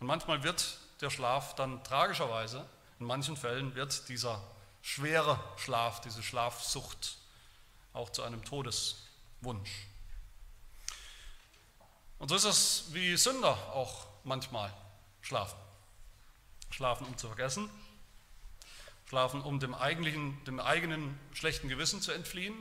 [0.00, 2.66] Und manchmal wird der Schlaf dann tragischerweise,
[2.98, 4.42] in manchen Fällen wird dieser
[4.82, 7.18] schwere Schlaf, diese Schlafsucht
[7.92, 9.86] auch zu einem Todeswunsch.
[12.18, 14.72] Und so ist es wie Sünder auch manchmal
[15.20, 15.58] schlafen.
[16.70, 17.70] Schlafen, um zu vergessen,
[19.08, 22.54] schlafen, um dem, eigentlichen, dem eigenen schlechten Gewissen zu entfliehen,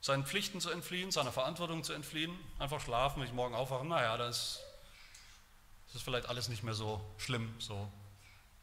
[0.00, 2.38] seinen Pflichten zu entfliehen, seiner Verantwortung zu entfliehen.
[2.58, 4.67] Einfach schlafen, wenn ich morgen aufwache, naja, das ist
[6.02, 7.90] vielleicht alles nicht mehr so schlimm, so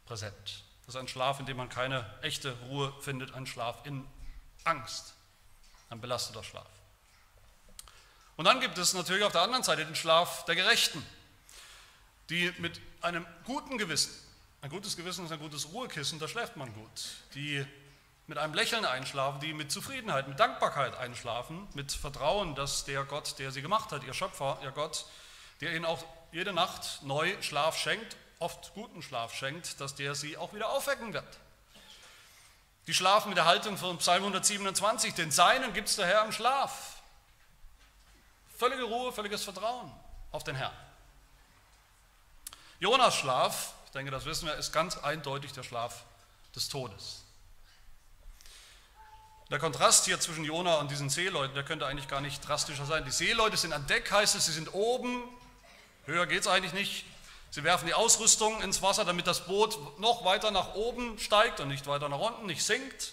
[0.06, 0.64] präsent.
[0.86, 4.06] Das ist ein Schlaf, in dem man keine echte Ruhe findet, ein Schlaf in
[4.64, 5.16] Angst
[5.90, 6.66] ein belasteter Schlaf.
[8.36, 11.04] Und dann gibt es natürlich auf der anderen Seite den Schlaf der Gerechten,
[12.28, 14.12] die mit einem guten Gewissen,
[14.62, 16.90] ein gutes Gewissen ist ein gutes Ruhekissen, da schläft man gut,
[17.34, 17.64] die
[18.26, 23.38] mit einem Lächeln einschlafen, die mit Zufriedenheit, mit Dankbarkeit einschlafen, mit Vertrauen, dass der Gott,
[23.38, 25.06] der sie gemacht hat, ihr Schöpfer, ihr Gott,
[25.60, 26.04] der ihnen auch
[26.36, 31.14] jede Nacht neu Schlaf schenkt, oft guten Schlaf schenkt, dass der sie auch wieder aufwecken
[31.14, 31.38] wird.
[32.86, 36.32] Die schlafen mit der Haltung von Psalm 127, den Seinen gibt es der Herr im
[36.32, 36.96] Schlaf.
[38.54, 39.90] Völlige Ruhe, völliges Vertrauen
[40.30, 40.76] auf den Herrn.
[42.80, 46.04] Jonas Schlaf, ich denke, das wissen wir, ist ganz eindeutig der Schlaf
[46.54, 47.22] des Todes.
[49.50, 53.06] Der Kontrast hier zwischen Jona und diesen Seeleuten, der könnte eigentlich gar nicht drastischer sein.
[53.06, 55.22] Die Seeleute sind an Deck, heißt es, sie sind oben,
[56.06, 57.04] höher geht es eigentlich nicht.
[57.50, 61.68] Sie werfen die Ausrüstung ins Wasser, damit das Boot noch weiter nach oben steigt und
[61.68, 63.12] nicht weiter nach unten, nicht sinkt.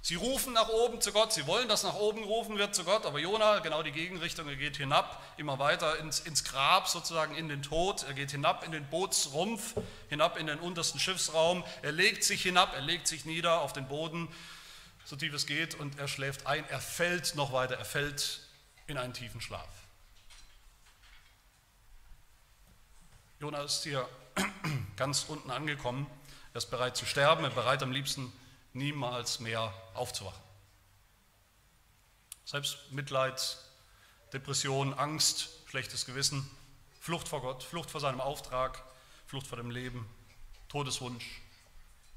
[0.00, 3.04] Sie rufen nach oben zu Gott, sie wollen, dass nach oben gerufen wird zu Gott,
[3.04, 7.48] aber Jona, genau die Gegenrichtung, er geht hinab, immer weiter ins, ins Grab, sozusagen in
[7.48, 9.74] den Tod, er geht hinab in den Bootsrumpf,
[10.08, 13.88] hinab in den untersten Schiffsraum, er legt sich hinab, er legt sich nieder auf den
[13.88, 14.28] Boden,
[15.04, 18.40] so tief es geht, und er schläft ein, er fällt noch weiter, er fällt
[18.86, 19.68] in einen tiefen Schlaf.
[23.40, 24.08] Jona ist hier
[24.96, 26.06] ganz unten angekommen,
[26.52, 28.32] er ist bereit zu sterben, er ist bereit am liebsten
[28.72, 30.42] niemals mehr aufzuwachen.
[32.44, 33.58] Selbst Mitleid,
[34.32, 36.50] Depression, Angst, schlechtes Gewissen,
[37.00, 38.82] Flucht vor Gott, Flucht vor seinem Auftrag,
[39.26, 40.08] Flucht vor dem Leben,
[40.68, 41.40] Todeswunsch.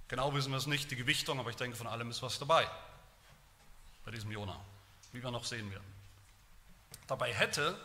[0.07, 2.67] Genau wissen wir es nicht, die Gewichtung, aber ich denke, von allem ist was dabei
[4.05, 4.59] bei diesem Jona,
[5.11, 5.85] wie wir noch sehen werden.
[7.05, 7.79] Dabei hätte,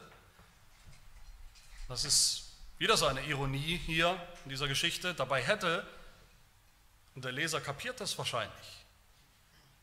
[1.88, 2.45] das ist
[2.78, 5.86] wieder so eine Ironie hier in dieser Geschichte, dabei hätte
[7.14, 8.84] und der Leser kapiert das wahrscheinlich.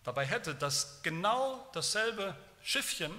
[0.03, 3.11] Dabei hätte das genau dasselbe Schiffchen,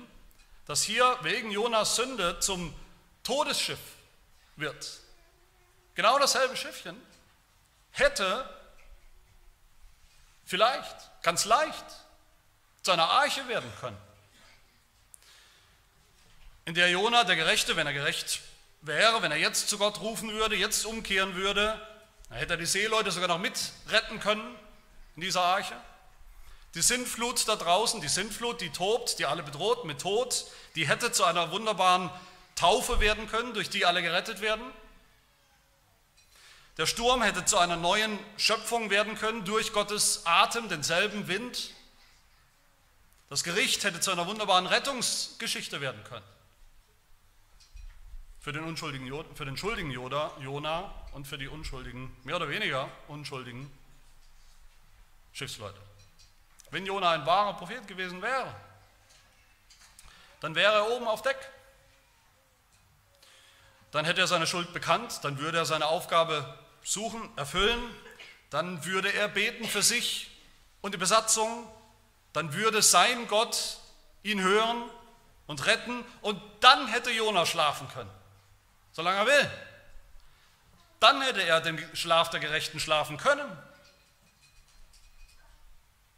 [0.66, 2.74] das hier wegen Jonas Sünde zum
[3.22, 3.80] Todesschiff
[4.56, 5.00] wird,
[5.94, 7.00] genau dasselbe Schiffchen,
[7.90, 8.48] hätte
[10.44, 11.84] vielleicht, ganz leicht,
[12.82, 13.96] zu einer Arche werden können,
[16.66, 18.40] in der Jona, der Gerechte, wenn er gerecht
[18.86, 21.80] wäre, wenn er jetzt zu Gott rufen würde, jetzt umkehren würde,
[22.28, 24.54] da hätte er die Seeleute sogar noch mit retten können
[25.16, 25.74] in dieser Arche.
[26.74, 30.44] Die Sintflut da draußen, die Sintflut, die tobt, die alle bedroht mit Tod,
[30.74, 32.10] die hätte zu einer wunderbaren
[32.56, 34.64] Taufe werden können, durch die alle gerettet werden.
[36.76, 41.70] Der Sturm hätte zu einer neuen Schöpfung werden können durch Gottes Atem, denselben Wind.
[43.30, 46.33] Das Gericht hätte zu einer wunderbaren Rettungsgeschichte werden können
[48.44, 52.90] für den, unschuldigen, für den schuldigen Joda, Jona und für die unschuldigen, mehr oder weniger
[53.08, 53.72] unschuldigen
[55.32, 55.80] Schiffsleute.
[56.70, 58.54] Wenn Jona ein wahrer Prophet gewesen wäre,
[60.40, 61.38] dann wäre er oben auf Deck.
[63.92, 67.80] Dann hätte er seine Schuld bekannt, dann würde er seine Aufgabe suchen, erfüllen,
[68.50, 70.30] dann würde er beten für sich
[70.82, 71.66] und die Besatzung,
[72.34, 73.78] dann würde sein Gott
[74.22, 74.82] ihn hören
[75.46, 78.10] und retten und dann hätte Jona schlafen können
[78.94, 79.50] solange er will.
[81.00, 83.50] Dann hätte er den Schlaf der Gerechten schlafen können.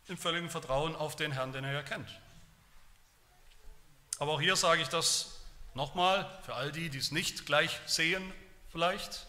[0.06, 2.08] Im völligen Vertrauen auf den Herrn, den er ja kennt.
[4.20, 5.40] Aber auch hier sage ich das
[5.74, 8.32] nochmal für all die, die es nicht gleich sehen,
[8.70, 9.26] vielleicht.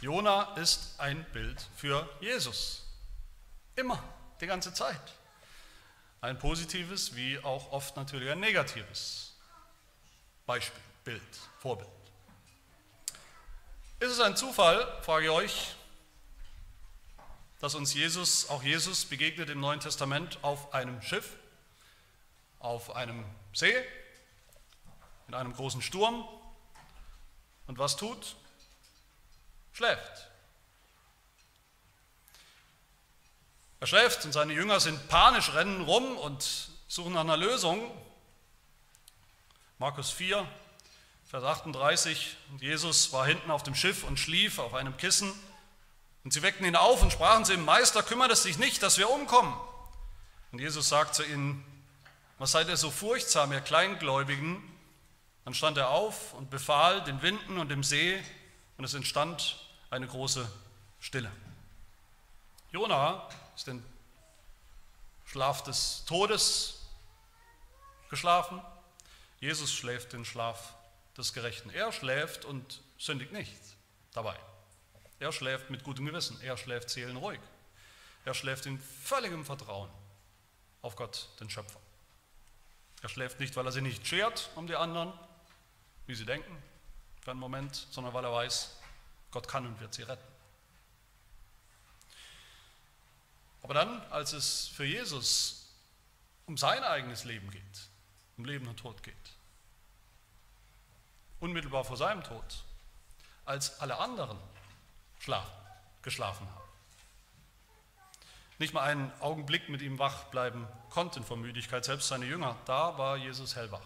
[0.00, 2.84] Jona ist ein Bild für Jesus.
[3.76, 4.02] Immer,
[4.40, 5.00] die ganze Zeit.
[6.20, 9.36] Ein positives wie auch oft natürlich ein negatives
[10.46, 11.22] Beispiel, Bild,
[11.60, 11.97] Vorbild.
[14.00, 15.74] Ist es ein Zufall, frage ich euch,
[17.58, 21.34] dass uns Jesus, auch Jesus begegnet im Neuen Testament auf einem Schiff,
[22.60, 23.74] auf einem See,
[25.26, 26.28] in einem großen Sturm
[27.66, 28.36] und was tut?
[29.72, 30.28] Schläft.
[33.80, 37.90] Er schläft und seine Jünger sind panisch, rennen rum und suchen nach einer Lösung.
[39.78, 40.46] Markus 4,
[41.28, 45.30] Vers 38, und Jesus war hinten auf dem Schiff und schlief auf einem Kissen.
[46.24, 48.96] Und sie weckten ihn auf und sprachen zu ihm, Meister, kümmert es dich nicht, dass
[48.96, 49.54] wir umkommen.
[50.52, 51.62] Und Jesus sagt zu ihnen,
[52.38, 54.62] was seid ihr so furchtsam, ihr Kleingläubigen?
[55.44, 58.18] Dann stand er auf und befahl den Winden und dem See,
[58.78, 59.58] und es entstand
[59.90, 60.50] eine große
[60.98, 61.30] Stille.
[62.72, 63.84] Jona ist den
[65.26, 66.86] Schlaf des Todes
[68.08, 68.62] geschlafen.
[69.40, 70.72] Jesus schläft den Schlaf
[71.18, 71.70] des Gerechten.
[71.70, 73.60] Er schläft und sündigt nicht
[74.12, 74.38] dabei.
[75.18, 76.40] Er schläft mit gutem Gewissen.
[76.42, 77.40] Er schläft seelenruhig.
[78.24, 79.90] Er schläft in völligem Vertrauen
[80.80, 81.80] auf Gott, den Schöpfer.
[83.02, 85.12] Er schläft nicht, weil er sich nicht schert um die anderen,
[86.06, 86.56] wie sie denken,
[87.22, 88.76] für einen Moment, sondern weil er weiß,
[89.30, 90.24] Gott kann und wird sie retten.
[93.62, 95.74] Aber dann, als es für Jesus
[96.46, 97.62] um sein eigenes Leben geht,
[98.36, 99.14] um Leben und Tod geht,
[101.40, 102.64] unmittelbar vor seinem Tod,
[103.44, 104.38] als alle anderen
[105.18, 105.52] schlafen,
[106.02, 106.68] geschlafen haben.
[108.58, 112.98] Nicht mal einen Augenblick mit ihm wach bleiben konnten vor Müdigkeit, selbst seine Jünger, da
[112.98, 113.84] war Jesus hellwach.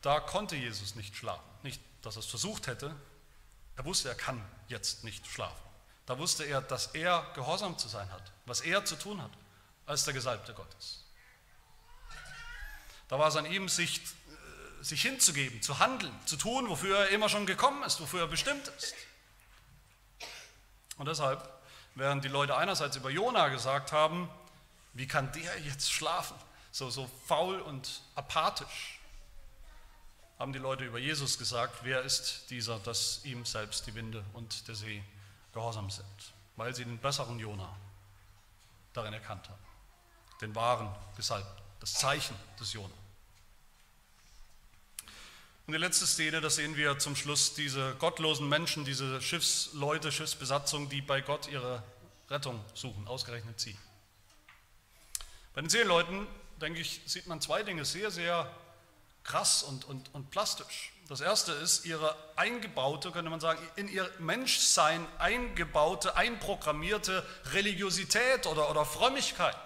[0.00, 1.44] Da konnte Jesus nicht schlafen.
[1.62, 2.94] Nicht, dass er es versucht hätte,
[3.76, 5.62] er wusste, er kann jetzt nicht schlafen.
[6.06, 9.30] Da wusste er, dass er gehorsam zu sein hat, was er zu tun hat
[9.86, 11.04] als der Gesalbte Gottes.
[13.08, 14.00] Da war es an ihm, sich,
[14.82, 18.68] sich hinzugeben, zu handeln, zu tun, wofür er immer schon gekommen ist, wofür er bestimmt
[18.68, 18.94] ist.
[20.96, 21.48] Und deshalb,
[21.94, 24.28] während die Leute einerseits über Jona gesagt haben,
[24.92, 26.36] wie kann der jetzt schlafen,
[26.72, 28.98] so, so faul und apathisch,
[30.38, 34.66] haben die Leute über Jesus gesagt, wer ist dieser, dass ihm selbst die Winde und
[34.66, 35.02] der See
[35.52, 36.04] gehorsam sind,
[36.56, 37.72] weil sie den besseren Jona
[38.92, 39.62] darin erkannt haben,
[40.40, 43.01] den wahren Gesalbten, das Zeichen des Jona.
[45.66, 50.88] Und die letzte Szene, da sehen wir zum Schluss diese gottlosen Menschen, diese Schiffsleute, Schiffsbesatzung,
[50.88, 51.84] die bei Gott ihre
[52.28, 53.76] Rettung suchen, ausgerechnet sie.
[55.54, 56.26] Bei den Seeleuten,
[56.60, 58.50] denke ich, sieht man zwei Dinge sehr, sehr
[59.22, 60.92] krass und, und, und plastisch.
[61.08, 68.70] Das erste ist ihre eingebaute, könnte man sagen, in ihr Menschsein eingebaute, einprogrammierte Religiosität oder,
[68.70, 69.56] oder Frömmigkeit.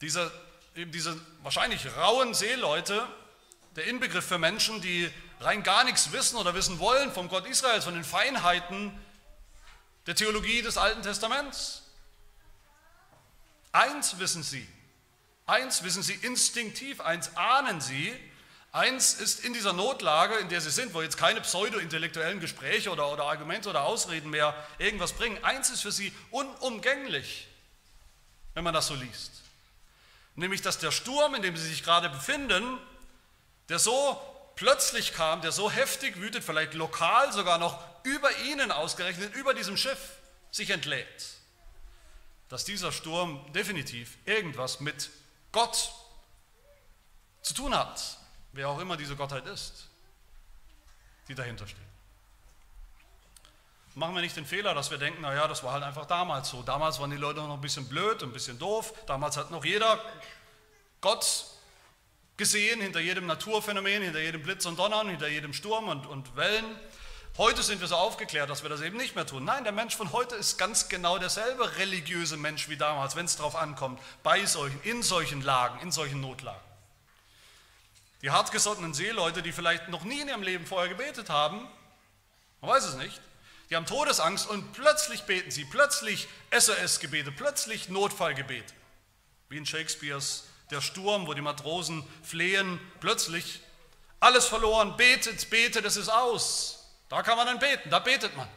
[0.00, 0.30] Diese
[0.74, 3.06] eben diese wahrscheinlich rauen Seeleute,
[3.76, 7.84] der Inbegriff für Menschen, die rein gar nichts wissen oder wissen wollen vom Gott Israels,
[7.84, 8.98] von den Feinheiten
[10.06, 11.82] der Theologie des Alten Testaments.
[13.72, 14.66] Eins wissen sie,
[15.46, 18.12] eins wissen sie instinktiv, eins ahnen sie,
[18.72, 23.12] eins ist in dieser Notlage, in der sie sind, wo jetzt keine pseudo-intellektuellen Gespräche oder,
[23.12, 27.48] oder Argumente oder Ausreden mehr irgendwas bringen, eins ist für sie unumgänglich,
[28.54, 29.39] wenn man das so liest
[30.40, 32.78] nämlich dass der Sturm, in dem sie sich gerade befinden,
[33.68, 34.20] der so
[34.56, 39.76] plötzlich kam, der so heftig wütet, vielleicht lokal sogar noch über ihnen ausgerechnet, über diesem
[39.76, 40.16] Schiff
[40.50, 41.34] sich entlädt,
[42.48, 45.10] dass dieser Sturm definitiv irgendwas mit
[45.52, 45.92] Gott
[47.42, 48.18] zu tun hat,
[48.52, 49.88] wer auch immer diese Gottheit ist,
[51.28, 51.78] die dahinter steht.
[54.00, 56.62] Machen wir nicht den Fehler, dass wir denken, naja, das war halt einfach damals so.
[56.62, 58.94] Damals waren die Leute noch ein bisschen blöd, ein bisschen doof.
[59.06, 60.02] Damals hat noch jeder
[61.02, 61.44] Gott
[62.38, 66.64] gesehen, hinter jedem Naturphänomen, hinter jedem Blitz und Donnern, hinter jedem Sturm und, und Wellen.
[67.36, 69.44] Heute sind wir so aufgeklärt, dass wir das eben nicht mehr tun.
[69.44, 73.36] Nein, der Mensch von heute ist ganz genau derselbe religiöse Mensch wie damals, wenn es
[73.36, 76.58] darauf ankommt, bei solchen, in solchen Lagen, in solchen Notlagen.
[78.22, 81.68] Die hartgesottenen Seeleute, die vielleicht noch nie in ihrem Leben vorher gebetet haben,
[82.62, 83.20] man weiß es nicht,
[83.70, 88.74] die haben Todesangst und plötzlich beten sie, plötzlich SOS-Gebete, plötzlich Notfallgebete.
[89.48, 93.60] Wie in Shakespeares Der Sturm, wo die Matrosen flehen, plötzlich
[94.20, 96.86] alles verloren, betet, betet, es ist aus.
[97.08, 98.48] Da kann man dann beten, da betet man.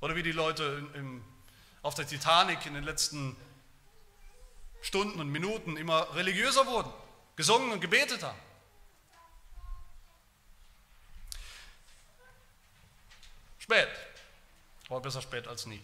[0.00, 1.24] Oder wie die Leute im,
[1.82, 3.36] auf der Titanic in den letzten
[4.82, 6.92] Stunden und Minuten immer religiöser wurden,
[7.36, 8.38] gesungen und gebetet haben.
[13.70, 13.88] Spät,
[14.88, 15.80] aber besser spät als nie.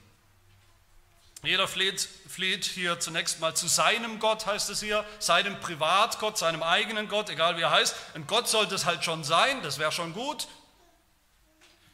[1.45, 6.65] Jeder fleht, fleht, hier zunächst mal zu seinem Gott, heißt es hier, seinem Privatgott, seinem
[6.65, 7.95] eigenen Gott, egal wie er heißt.
[8.15, 10.49] Ein Gott sollte es halt schon sein, das wäre schon gut.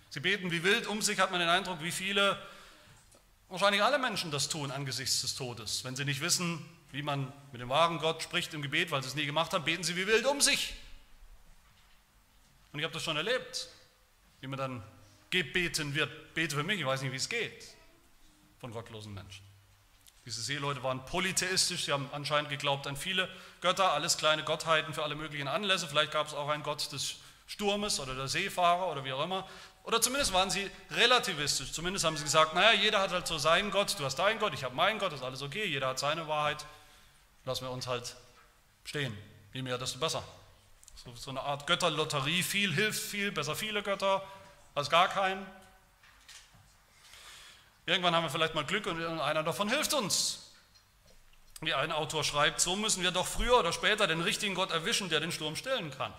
[0.09, 2.41] Sie beten wie wild um sich, hat man den Eindruck, wie viele,
[3.51, 5.85] wahrscheinlich alle Menschen das tun angesichts des Todes.
[5.85, 9.11] Wenn sie nicht wissen, wie man mit dem wahren Gott spricht im Gebet, weil sie
[9.11, 10.73] es nie gemacht haben, beten sie wie wild um sich.
[12.73, 13.69] Und ich habe das schon erlebt,
[14.41, 14.83] wie man dann
[15.33, 16.35] gebeten wird.
[16.35, 17.75] Bete für mich, ich weiß nicht, wie es geht,
[18.61, 19.45] von gottlosen Menschen.
[20.25, 23.29] Diese Seeleute waren polytheistisch, sie haben anscheinend geglaubt an viele
[23.61, 25.89] Götter, alles kleine Gottheiten für alle möglichen Anlässe.
[25.89, 27.17] Vielleicht gab es auch einen Gott des
[27.49, 29.49] Sturmes oder der Seefahrer oder wie auch immer.
[29.83, 31.73] Oder zumindest waren sie relativistisch.
[31.73, 34.55] Zumindest haben sie gesagt, naja, jeder hat halt so seinen Gott, du hast deinen Gott,
[34.55, 36.65] ich habe meinen Gott, ist alles okay, jeder hat seine Wahrheit.
[37.45, 38.15] Lassen wir uns halt
[38.85, 39.17] stehen.
[39.53, 40.23] Je mehr, desto besser.
[40.95, 44.23] So, so eine Art Götterlotterie, viel hilft viel, besser viele Götter,
[44.75, 45.47] als gar keinen.
[47.87, 50.51] Irgendwann haben wir vielleicht mal Glück und einer davon hilft uns.
[51.61, 55.09] Wie ein Autor schreibt, so müssen wir doch früher oder später den richtigen Gott erwischen,
[55.09, 56.13] der den Sturm stillen kann.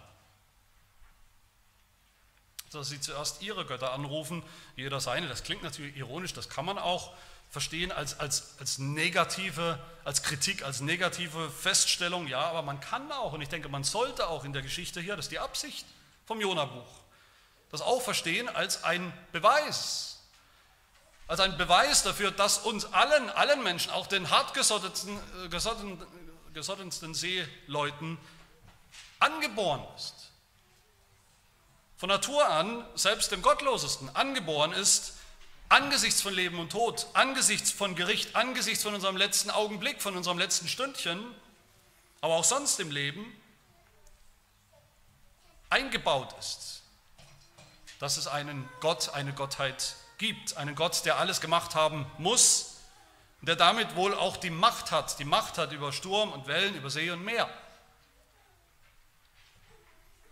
[2.72, 4.44] Dass sie zuerst ihre Götter anrufen,
[4.76, 5.28] jeder seine.
[5.28, 7.14] Das klingt natürlich ironisch, das kann man auch
[7.54, 12.28] verstehen als, als, als negative, als Kritik, als negative Feststellung.
[12.28, 15.16] Ja, aber man kann auch, und ich denke, man sollte auch in der Geschichte hier,
[15.16, 15.86] das ist die Absicht
[16.26, 17.03] vom Jona-Buch,
[17.74, 20.20] das auch verstehen als ein Beweis,
[21.28, 25.50] als ein Beweis dafür, dass uns allen, allen Menschen, auch den hartgesottensten äh,
[26.54, 28.20] gesottensten Seeleuten,
[29.20, 30.14] angeboren ist.
[31.98, 35.16] Von Natur an, selbst dem Gottlosesten, angeboren ist,
[35.68, 40.38] angesichts von Leben und Tod, angesichts von Gericht, angesichts von unserem letzten Augenblick, von unserem
[40.38, 41.26] letzten Stündchen,
[42.22, 43.36] aber auch sonst im Leben,
[45.72, 46.83] eingebaut ist
[48.04, 52.82] dass es einen Gott, eine Gottheit gibt, einen Gott, der alles gemacht haben muss,
[53.40, 56.90] der damit wohl auch die Macht hat, die Macht hat über Sturm und Wellen, über
[56.90, 57.50] See und Meer.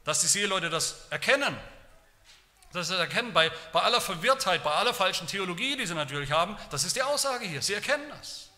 [0.03, 1.57] Dass die Seeleute das erkennen,
[2.73, 6.33] dass sie das erkennen bei, bei aller Verwirrtheit, bei aller falschen Theologie, die sie natürlich
[6.33, 8.49] haben, das ist die Aussage hier, sie erkennen das.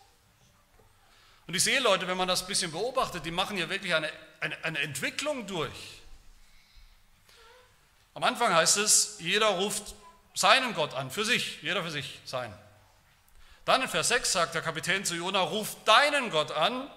[1.46, 4.10] Und die Seeleute, wenn man das ein bisschen beobachtet, die machen hier wirklich eine,
[4.40, 6.02] eine, eine Entwicklung durch.
[8.14, 9.94] Am Anfang heißt es, jeder ruft
[10.34, 12.52] seinen Gott an, für sich, jeder für sich sein.
[13.64, 16.88] Dann in Vers 6 sagt der Kapitän zu Jona, ruf deinen Gott an,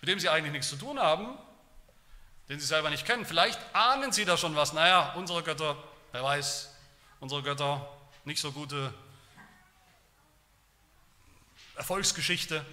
[0.00, 1.36] mit dem sie eigentlich nichts zu tun haben,
[2.48, 3.26] den sie selber nicht kennen.
[3.26, 4.72] Vielleicht ahnen sie da schon was.
[4.72, 5.76] Naja, unsere Götter,
[6.12, 6.70] wer weiß,
[7.20, 7.88] unsere Götter,
[8.24, 8.94] nicht so gute
[11.76, 12.64] Erfolgsgeschichte.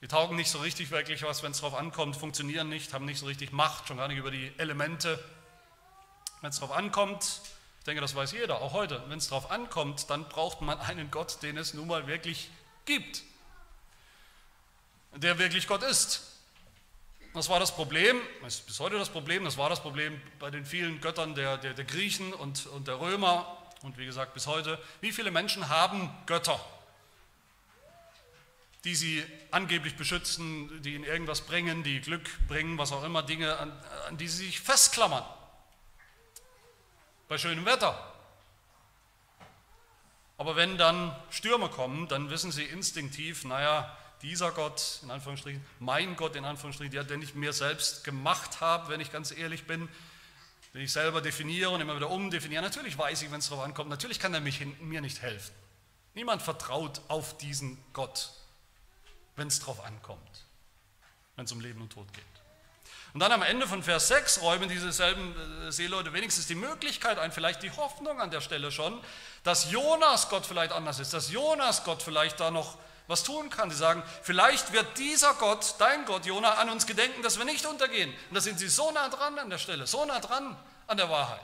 [0.00, 3.20] Die taugen nicht so richtig wirklich was, wenn es darauf ankommt, funktionieren nicht, haben nicht
[3.20, 5.22] so richtig Macht, schon gar nicht über die Elemente.
[6.42, 7.40] Wenn es darauf ankommt,
[7.78, 9.02] ich denke, das weiß jeder, auch heute.
[9.08, 12.50] Wenn es darauf ankommt, dann braucht man einen Gott, den es nun mal wirklich
[12.84, 13.22] gibt.
[15.14, 16.22] Der wirklich Gott ist.
[17.32, 20.50] Das war das Problem, das ist bis heute das Problem, das war das Problem bei
[20.50, 24.46] den vielen Göttern der, der, der Griechen und, und der Römer und wie gesagt bis
[24.46, 24.78] heute.
[25.00, 26.60] Wie viele Menschen haben Götter,
[28.84, 33.56] die sie angeblich beschützen, die ihnen irgendwas bringen, die Glück bringen, was auch immer, Dinge,
[33.58, 33.72] an,
[34.08, 35.24] an die sie sich festklammern?
[37.32, 37.98] Bei schönem Wetter.
[40.36, 46.14] Aber wenn dann Stürme kommen, dann wissen sie instinktiv, naja, dieser Gott, in Anführungsstrichen, mein
[46.16, 49.88] Gott, in Anführungsstrichen, der, den ich mir selbst gemacht habe, wenn ich ganz ehrlich bin,
[50.74, 53.88] den ich selber definiere und immer wieder umdefiniere, natürlich weiß ich, wenn es darauf ankommt,
[53.88, 55.54] natürlich kann er mich, mir nicht helfen.
[56.12, 58.28] Niemand vertraut auf diesen Gott,
[59.36, 60.44] wenn es darauf ankommt,
[61.36, 62.31] wenn es um Leben und Tod geht.
[63.12, 65.34] Und dann am Ende von Vers 6 räumen diese selben
[65.66, 68.98] äh, Seeleute wenigstens die Möglichkeit ein, vielleicht die Hoffnung an der Stelle schon,
[69.44, 73.70] dass Jonas Gott vielleicht anders ist, dass Jonas Gott vielleicht da noch was tun kann.
[73.70, 77.66] Sie sagen, vielleicht wird dieser Gott, dein Gott, Jona, an uns gedenken, dass wir nicht
[77.66, 78.10] untergehen.
[78.30, 80.56] Und da sind sie so nah dran an der Stelle, so nah dran
[80.86, 81.40] an der Wahrheit.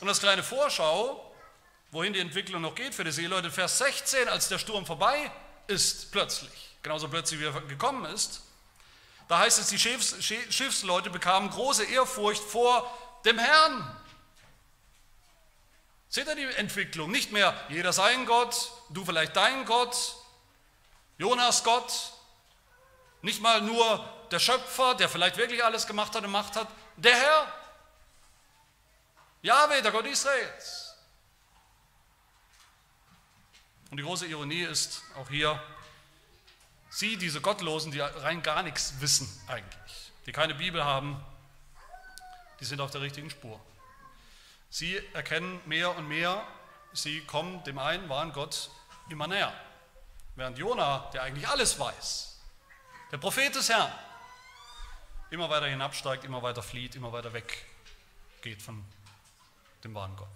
[0.00, 1.34] Und das kleine Vorschau,
[1.90, 5.30] wohin die Entwicklung noch geht für die Seeleute, Vers 16, als der Sturm vorbei
[5.66, 8.42] ist, plötzlich, genauso plötzlich wie er gekommen ist,
[9.34, 12.88] da heißt es, die Schiffs, Schiffsleute bekamen große Ehrfurcht vor
[13.24, 14.00] dem Herrn.
[16.08, 17.10] Seht ihr die Entwicklung?
[17.10, 19.96] Nicht mehr jeder sein Gott, du vielleicht dein Gott,
[21.18, 22.12] Jonas Gott,
[23.22, 27.16] nicht mal nur der Schöpfer, der vielleicht wirklich alles gemacht hat und gemacht hat, der
[27.16, 27.52] Herr,
[29.42, 30.94] Jahwe, der Gott Israels.
[33.90, 35.60] Und die große Ironie ist auch hier,
[36.94, 41.20] Sie, diese Gottlosen, die rein gar nichts wissen eigentlich, die keine Bibel haben,
[42.60, 43.60] die sind auf der richtigen Spur.
[44.70, 46.46] Sie erkennen mehr und mehr,
[46.92, 48.70] sie kommen dem einen wahren Gott
[49.08, 49.52] immer näher.
[50.36, 52.38] Während Jona, der eigentlich alles weiß,
[53.10, 53.90] der Prophet des Herrn,
[55.30, 58.84] immer weiter hinabsteigt, immer weiter flieht, immer weiter weggeht von
[59.82, 60.28] dem wahren Gott.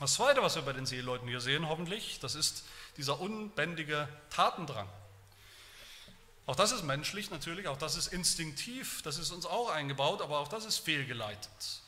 [0.00, 2.62] Das Zweite, was wir bei den Seeleuten hier sehen, hoffentlich, das ist
[2.98, 4.86] dieser unbändige Tatendrang.
[6.48, 10.38] Auch das ist menschlich natürlich, auch das ist instinktiv, das ist uns auch eingebaut, aber
[10.38, 11.82] auch das ist fehlgeleitet.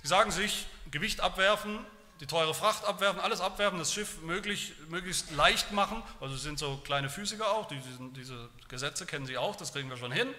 [0.00, 1.78] Sie sagen sich, Gewicht abwerfen,
[2.20, 6.02] die teure Fracht abwerfen, alles abwerfen, das Schiff möglich, möglichst leicht machen.
[6.22, 7.78] Also sind so kleine Physiker auch, die,
[8.16, 10.34] diese Gesetze kennen sie auch, das kriegen wir schon hin.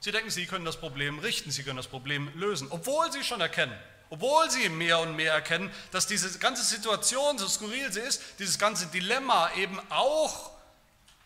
[0.00, 3.42] Sie denken, sie können das Problem richten, sie können das Problem lösen, obwohl sie schon
[3.42, 3.78] erkennen,
[4.10, 8.58] obwohl sie mehr und mehr erkennen, dass diese ganze Situation, so skurril sie ist, dieses
[8.58, 10.50] ganze Dilemma eben auch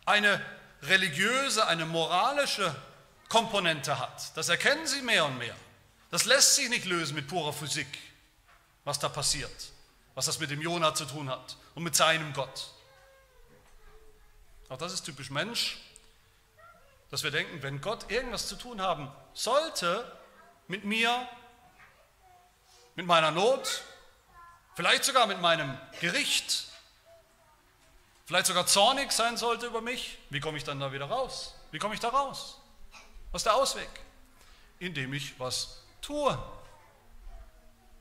[0.07, 0.41] eine
[0.83, 2.75] religiöse, eine moralische
[3.29, 4.37] Komponente hat.
[4.37, 5.57] Das erkennen sie mehr und mehr.
[6.11, 7.89] Das lässt sich nicht lösen mit purer Physik,
[8.85, 9.73] was da passiert,
[10.15, 12.71] was das mit dem Jonah zu tun hat und mit seinem Gott.
[14.69, 15.79] Auch das ist typisch Mensch
[17.15, 20.05] dass wir denken, wenn Gott irgendwas zu tun haben sollte
[20.67, 21.29] mit mir,
[22.97, 23.83] mit meiner Not,
[24.75, 26.67] vielleicht sogar mit meinem Gericht,
[28.27, 31.55] vielleicht sogar zornig sein sollte über mich, wie komme ich dann da wieder raus?
[31.71, 32.59] Wie komme ich da raus?
[33.33, 33.89] Was ist der Ausweg?
[34.79, 36.39] Indem ich was tue.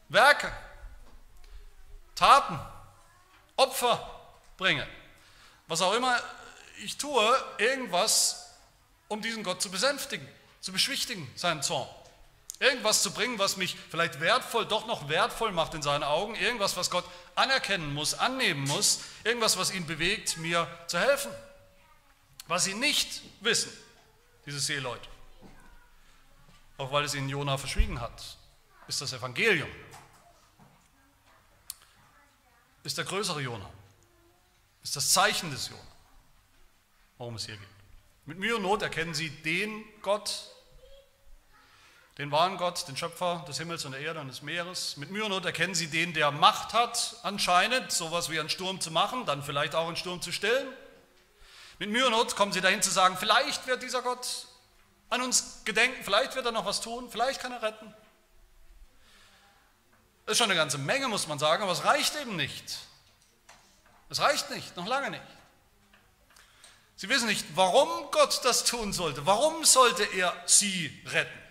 [0.09, 0.51] Werke,
[2.13, 2.59] Taten,
[3.55, 4.21] Opfer
[4.57, 4.87] bringe.
[5.67, 6.19] Was auch immer
[6.83, 8.53] ich tue, irgendwas
[9.07, 10.27] um diesen Gott zu besänftigen,
[10.59, 11.87] zu beschwichtigen, seinen Zorn.
[12.63, 16.33] Irgendwas zu bringen, was mich vielleicht wertvoll, doch noch wertvoll macht in seinen Augen.
[16.35, 17.03] Irgendwas, was Gott
[17.35, 19.01] anerkennen muss, annehmen muss.
[19.25, 21.29] Irgendwas, was ihn bewegt, mir zu helfen.
[22.47, 23.69] Was sie nicht wissen,
[24.45, 25.09] diese Seeleute,
[26.77, 28.37] auch weil es ihnen Jona verschwiegen hat,
[28.87, 29.69] ist das Evangelium.
[32.83, 33.69] ist der größere Jona,
[34.83, 35.81] ist das Zeichen des Jona,
[37.17, 37.67] worum es hier geht.
[38.25, 40.52] Mit Mühe und Not erkennen sie den Gott,
[42.17, 44.97] den wahren Gott, den Schöpfer des Himmels und der Erde und des Meeres.
[44.97, 48.79] Mit Mühe und Not erkennen sie den, der Macht hat, anscheinend, sowas wie einen Sturm
[48.79, 50.67] zu machen, dann vielleicht auch einen Sturm zu stillen.
[51.79, 54.47] Mit Mühe und Not kommen sie dahin zu sagen, vielleicht wird dieser Gott
[55.09, 57.93] an uns gedenken, vielleicht wird er noch was tun, vielleicht kann er retten.
[60.25, 62.77] Das ist schon eine ganze Menge, muss man sagen, aber es reicht eben nicht.
[64.09, 65.23] Es reicht nicht, noch lange nicht.
[66.95, 69.25] Sie wissen nicht, warum Gott das tun sollte.
[69.25, 71.42] Warum sollte er sie retten?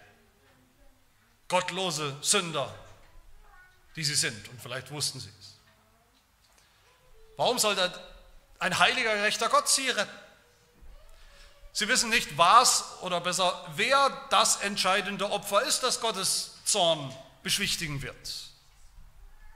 [1.53, 2.75] Gottlose Sünder,
[3.95, 4.49] die sie sind.
[4.49, 5.53] Und vielleicht wussten sie es.
[7.37, 7.93] Warum sollte
[8.59, 10.19] ein heiliger, gerechter Gott sie retten?
[11.75, 18.01] Sie wissen nicht, was oder besser, wer das entscheidende Opfer ist, das Gottes Zorn beschwichtigen
[18.01, 18.49] wird.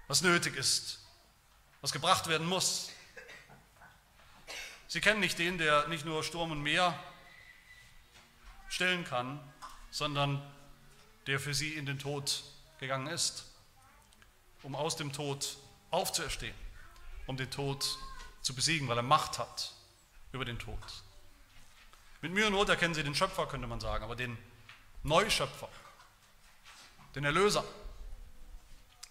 [0.07, 0.99] Was nötig ist,
[1.81, 2.91] was gebracht werden muss.
[4.87, 6.99] Sie kennen nicht den, der nicht nur Sturm und Meer
[8.69, 9.41] stillen kann,
[9.91, 10.43] sondern
[11.27, 12.45] der für sie in den Tod
[12.79, 13.47] gegangen ist,
[14.63, 15.57] um aus dem Tod
[15.91, 16.55] aufzuerstehen,
[17.27, 17.99] um den Tod
[18.43, 19.73] zu besiegen, weil er Macht hat
[20.33, 20.79] über den Tod.
[22.23, 24.37] Mit Mühe und Not erkennen sie den Schöpfer, könnte man sagen, aber den
[25.03, 25.69] Neuschöpfer,
[27.15, 27.65] den Erlöser,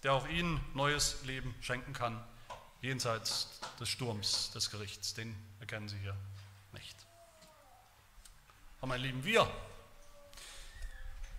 [0.02, 2.22] der auch ihnen neues Leben schenken kann,
[2.80, 5.14] jenseits des Sturms des Gerichts.
[5.14, 6.16] Den erkennen sie hier
[6.72, 6.96] nicht.
[8.78, 9.50] Aber mein Lieben, wir,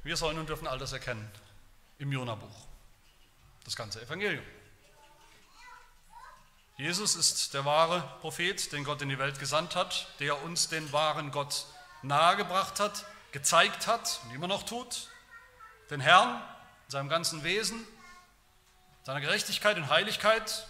[0.08, 1.30] wir sollen und dürfen all das erkennen
[2.00, 2.68] im Jona-Buch,
[3.66, 4.46] das ganze Evangelium.
[6.78, 10.94] Jesus ist der wahre Prophet, den Gott in die Welt gesandt hat, der uns den
[10.94, 11.66] wahren Gott
[12.04, 15.10] nahegebracht hat, gezeigt hat und immer noch tut,
[15.90, 16.42] den Herrn
[16.86, 17.86] in seinem ganzen Wesen,
[19.04, 20.68] seiner Gerechtigkeit und Heiligkeit,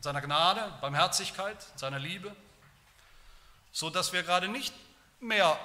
[0.00, 2.34] seiner Gnade, Barmherzigkeit, seiner Liebe,
[3.70, 4.72] so dass wir gerade nicht
[5.20, 5.60] mehr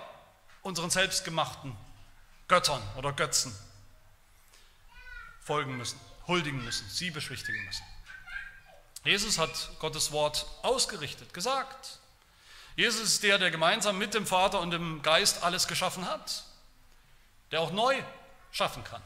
[0.61, 1.73] unseren selbstgemachten
[2.47, 3.55] Göttern oder Götzen
[5.41, 7.83] folgen müssen, huldigen müssen, sie beschwichtigen müssen.
[9.03, 11.99] Jesus hat Gottes Wort ausgerichtet, gesagt.
[12.75, 16.43] Jesus ist der, der gemeinsam mit dem Vater und dem Geist alles geschaffen hat,
[17.51, 18.01] der auch neu
[18.51, 19.03] schaffen kann.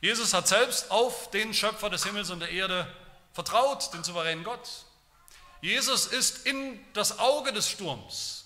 [0.00, 2.92] Jesus hat selbst auf den Schöpfer des Himmels und der Erde
[3.32, 4.68] vertraut, den souveränen Gott.
[5.60, 8.43] Jesus ist in das Auge des Sturms,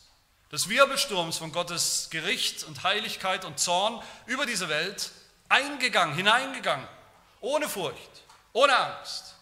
[0.50, 5.10] des Wirbelsturms von Gottes Gericht und Heiligkeit und Zorn über diese Welt
[5.48, 6.86] eingegangen, hineingegangen,
[7.40, 9.34] ohne Furcht, ohne Angst,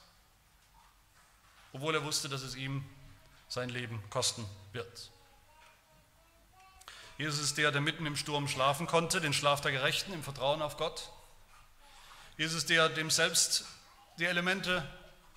[1.72, 2.84] obwohl er wusste, dass es ihm
[3.48, 5.10] sein Leben kosten wird.
[7.18, 10.60] Jesus ist der, der mitten im Sturm schlafen konnte, den Schlaf der Gerechten im Vertrauen
[10.60, 11.10] auf Gott.
[12.36, 13.64] Jesus ist der, dem selbst
[14.18, 14.86] die Elemente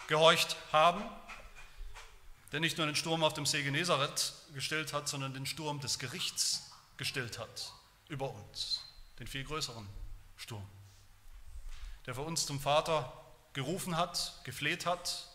[0.08, 1.04] gehorcht haben,
[2.52, 6.00] der nicht nur den Sturm auf dem See Genezareth gestillt hat, sondern den Sturm des
[6.00, 7.74] Gerichts gestillt hat
[8.08, 8.82] über uns,
[9.20, 9.88] den viel größeren
[10.38, 10.66] Sturm,
[12.06, 13.14] der für uns zum Vater
[13.54, 15.28] gerufen hat, gefleht hat,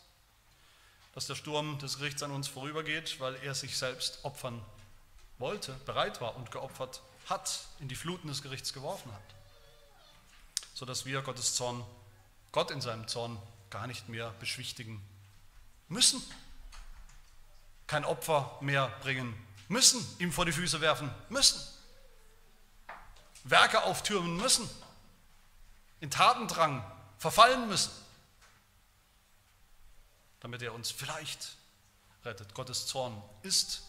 [1.14, 4.60] dass der Sturm des Gerichts an uns vorübergeht, weil er sich selbst opfern
[5.38, 9.22] wollte, bereit war und geopfert hat, in die Fluten des Gerichts geworfen hat,
[10.74, 11.84] sodass wir Gottes Zorn,
[12.50, 13.40] Gott in seinem Zorn
[13.70, 15.00] gar nicht mehr beschwichtigen
[15.88, 16.22] müssen,
[17.94, 19.34] kein Opfer mehr bringen
[19.68, 21.60] müssen, ihm vor die Füße werfen müssen,
[23.44, 24.68] Werke auftürmen müssen,
[26.00, 26.84] in Tatendrang
[27.18, 27.90] verfallen müssen
[30.44, 31.56] damit er uns vielleicht
[32.22, 32.52] rettet.
[32.52, 33.82] Gottes Zorn ist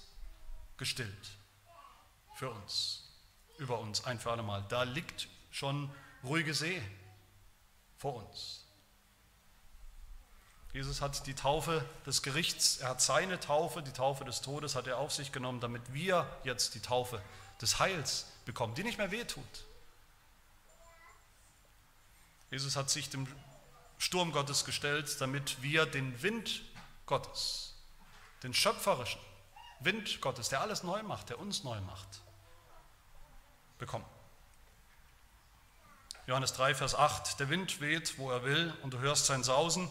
[0.78, 1.32] gestillt
[2.38, 3.12] für uns,
[3.58, 4.64] über uns ein für alle Mal.
[4.70, 5.94] Da liegt schon
[6.24, 6.82] ruhige See
[7.98, 8.65] vor uns.
[10.76, 14.88] Jesus hat die Taufe des Gerichts, er hat seine Taufe, die Taufe des Todes, hat
[14.88, 17.22] er auf sich genommen, damit wir jetzt die Taufe
[17.62, 19.42] des Heils bekommen, die nicht mehr wehtut.
[22.52, 23.26] Jesus hat sich dem
[24.00, 26.62] Sturm Gottes gestellt, damit wir den Wind
[27.06, 27.74] Gottes,
[28.44, 29.22] den schöpferischen
[29.80, 32.20] Wind Gottes, der alles neu macht, der uns neu macht,
[33.80, 34.06] bekommen.
[36.28, 39.88] Johannes 3, Vers 8, der Wind weht, wo er will, und du hörst sein Sausen,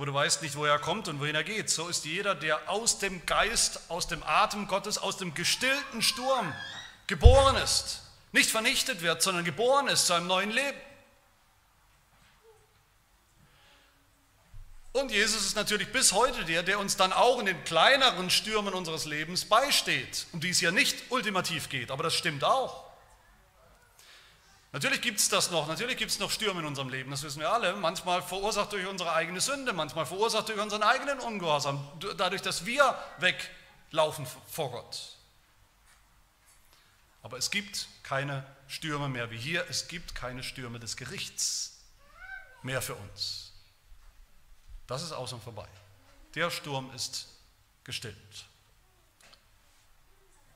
[0.00, 1.68] aber du weißt nicht, woher er kommt und wohin er geht.
[1.68, 6.54] So ist jeder, der aus dem Geist, aus dem Atem Gottes, aus dem gestillten Sturm
[7.06, 8.00] geboren ist,
[8.32, 10.78] nicht vernichtet wird, sondern geboren ist zu einem neuen Leben.
[14.94, 18.72] Und Jesus ist natürlich bis heute der, der uns dann auch in den kleineren Stürmen
[18.72, 22.89] unseres Lebens beisteht, um die es ja nicht ultimativ geht, aber das stimmt auch.
[24.72, 27.40] Natürlich gibt es das noch, natürlich gibt es noch Stürme in unserem Leben, das wissen
[27.40, 27.74] wir alle.
[27.74, 32.96] Manchmal verursacht durch unsere eigene Sünde, manchmal verursacht durch unseren eigenen Ungehorsam, dadurch, dass wir
[33.18, 35.16] weglaufen vor Gott.
[37.22, 41.80] Aber es gibt keine Stürme mehr wie hier, es gibt keine Stürme des Gerichts
[42.62, 43.52] mehr für uns.
[44.86, 45.68] Das ist aus und vorbei.
[46.34, 47.28] Der Sturm ist
[47.82, 48.16] gestillt.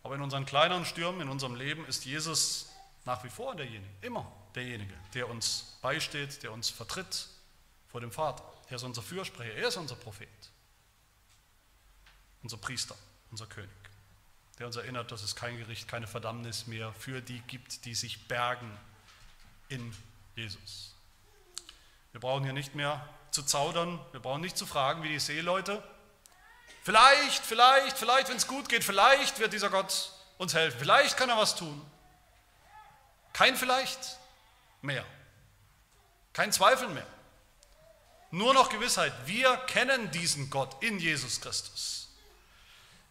[0.04, 2.68] Aber in unseren kleineren Stürmen, in unserem Leben ist Jesus
[3.04, 7.28] nach wie vor derjenige, immer derjenige, der uns beisteht, der uns vertritt
[7.88, 8.44] vor dem Vater.
[8.68, 10.28] Er ist unser Fürsprecher, er ist unser Prophet,
[12.42, 12.96] unser Priester,
[13.30, 13.70] unser König,
[14.58, 18.26] der uns erinnert, dass es kein Gericht, keine Verdammnis mehr für die gibt, die sich
[18.26, 18.70] bergen
[19.68, 19.94] in
[20.34, 20.94] Jesus.
[22.12, 25.82] Wir brauchen hier nicht mehr zu zaudern, wir brauchen nicht zu fragen wie die Seeleute.
[26.84, 31.28] Vielleicht, vielleicht, vielleicht, wenn es gut geht, vielleicht wird dieser Gott uns helfen, vielleicht kann
[31.28, 31.84] er was tun.
[33.34, 34.18] Kein vielleicht
[34.80, 35.04] mehr.
[36.32, 37.06] Kein Zweifel mehr.
[38.30, 39.12] Nur noch Gewissheit.
[39.26, 42.08] Wir kennen diesen Gott in Jesus Christus.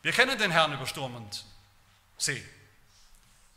[0.01, 1.45] Wir kennen den Herrn über Sturm und
[2.17, 2.43] See,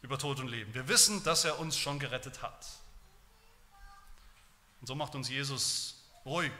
[0.02, 0.74] über Tod und Leben.
[0.74, 2.66] Wir wissen, dass er uns schon gerettet hat.
[4.80, 6.52] Und so macht uns Jesus ruhig.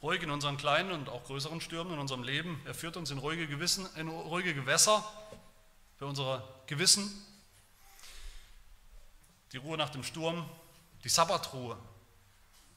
[0.00, 2.60] Ruhig in unseren kleinen und auch größeren Stürmen in unserem Leben.
[2.66, 5.04] Er führt uns in ruhige, Gewissen, in ruhige Gewässer
[5.98, 7.10] für unser Gewissen
[9.54, 10.50] die Ruhe nach dem Sturm,
[11.04, 11.78] die Sabbatruhe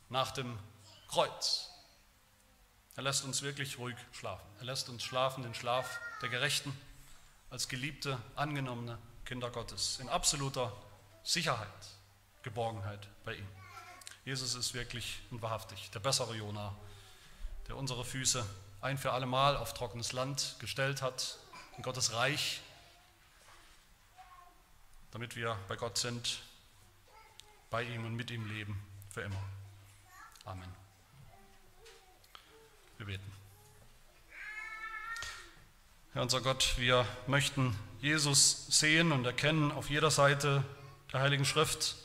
[0.09, 0.59] nach dem
[1.07, 1.71] Kreuz.
[2.95, 4.45] Er lässt uns wirklich ruhig schlafen.
[4.59, 6.71] Er lässt uns schlafen, den Schlaf der Gerechten,
[7.49, 10.71] als geliebte, angenommene Kinder Gottes, in absoluter
[11.23, 11.67] Sicherheit,
[12.43, 13.47] Geborgenheit bei ihm.
[14.23, 16.75] Jesus ist wirklich und wahrhaftig der bessere Jona,
[17.67, 18.45] der unsere Füße
[18.82, 21.39] ein für alle Mal auf trockenes Land gestellt hat,
[21.75, 22.61] in Gottes Reich,
[25.09, 26.39] damit wir bei Gott sind
[27.70, 29.43] bei ihm und mit ihm leben für immer.
[30.45, 30.70] Amen.
[32.97, 33.32] Wir beten.
[36.13, 40.63] Herr unser Gott, wir möchten Jesus sehen und erkennen auf jeder Seite
[41.11, 41.95] der Heiligen Schrift,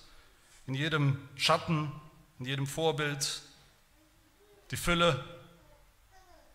[0.67, 1.93] in jedem Schatten,
[2.39, 3.43] in jedem Vorbild,
[4.71, 5.25] die Fülle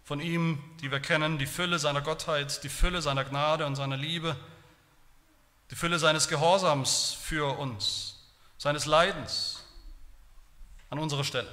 [0.04, 3.98] von ihm, die wir kennen, die Fülle seiner Gottheit, die Fülle seiner Gnade und seiner
[3.98, 4.36] Liebe,
[5.72, 8.17] die Fülle seines Gehorsams für uns
[8.58, 9.64] seines Leidens
[10.90, 11.52] an unserer Stelle,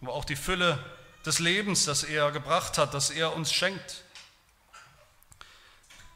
[0.00, 0.78] aber auch die Fülle
[1.24, 4.04] des Lebens, das er gebracht hat, das er uns schenkt.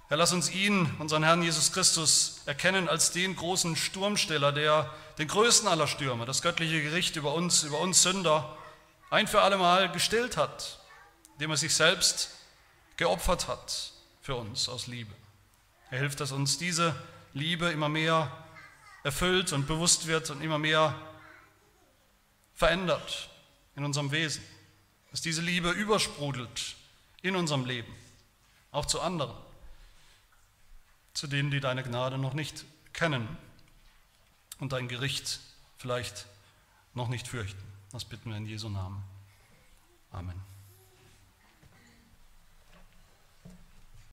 [0.09, 5.29] Herr, lass uns ihn, unseren Herrn Jesus Christus, erkennen als den großen Sturmsteller, der den
[5.29, 8.57] größten aller Stürme, das göttliche Gericht über uns, über uns Sünder,
[9.11, 10.81] ein für allemal gestillt hat,
[11.35, 12.31] indem er sich selbst
[12.97, 15.15] geopfert hat für uns aus Liebe.
[15.91, 16.95] Er hilft, dass uns diese
[17.33, 18.31] Liebe immer mehr
[19.03, 20.95] erfüllt und bewusst wird und immer mehr
[22.55, 23.31] verändert
[23.77, 24.43] in unserem Wesen.
[25.11, 26.77] Dass diese Liebe übersprudelt
[27.23, 27.93] in unserem Leben,
[28.71, 29.37] auch zu anderen,
[31.15, 33.29] zu denen, die deine Gnade noch nicht kennen
[34.59, 35.41] und dein Gericht
[35.79, 36.27] vielleicht
[36.95, 37.63] noch nicht fürchten.
[37.93, 39.03] Das bitten wir in Jesu Namen.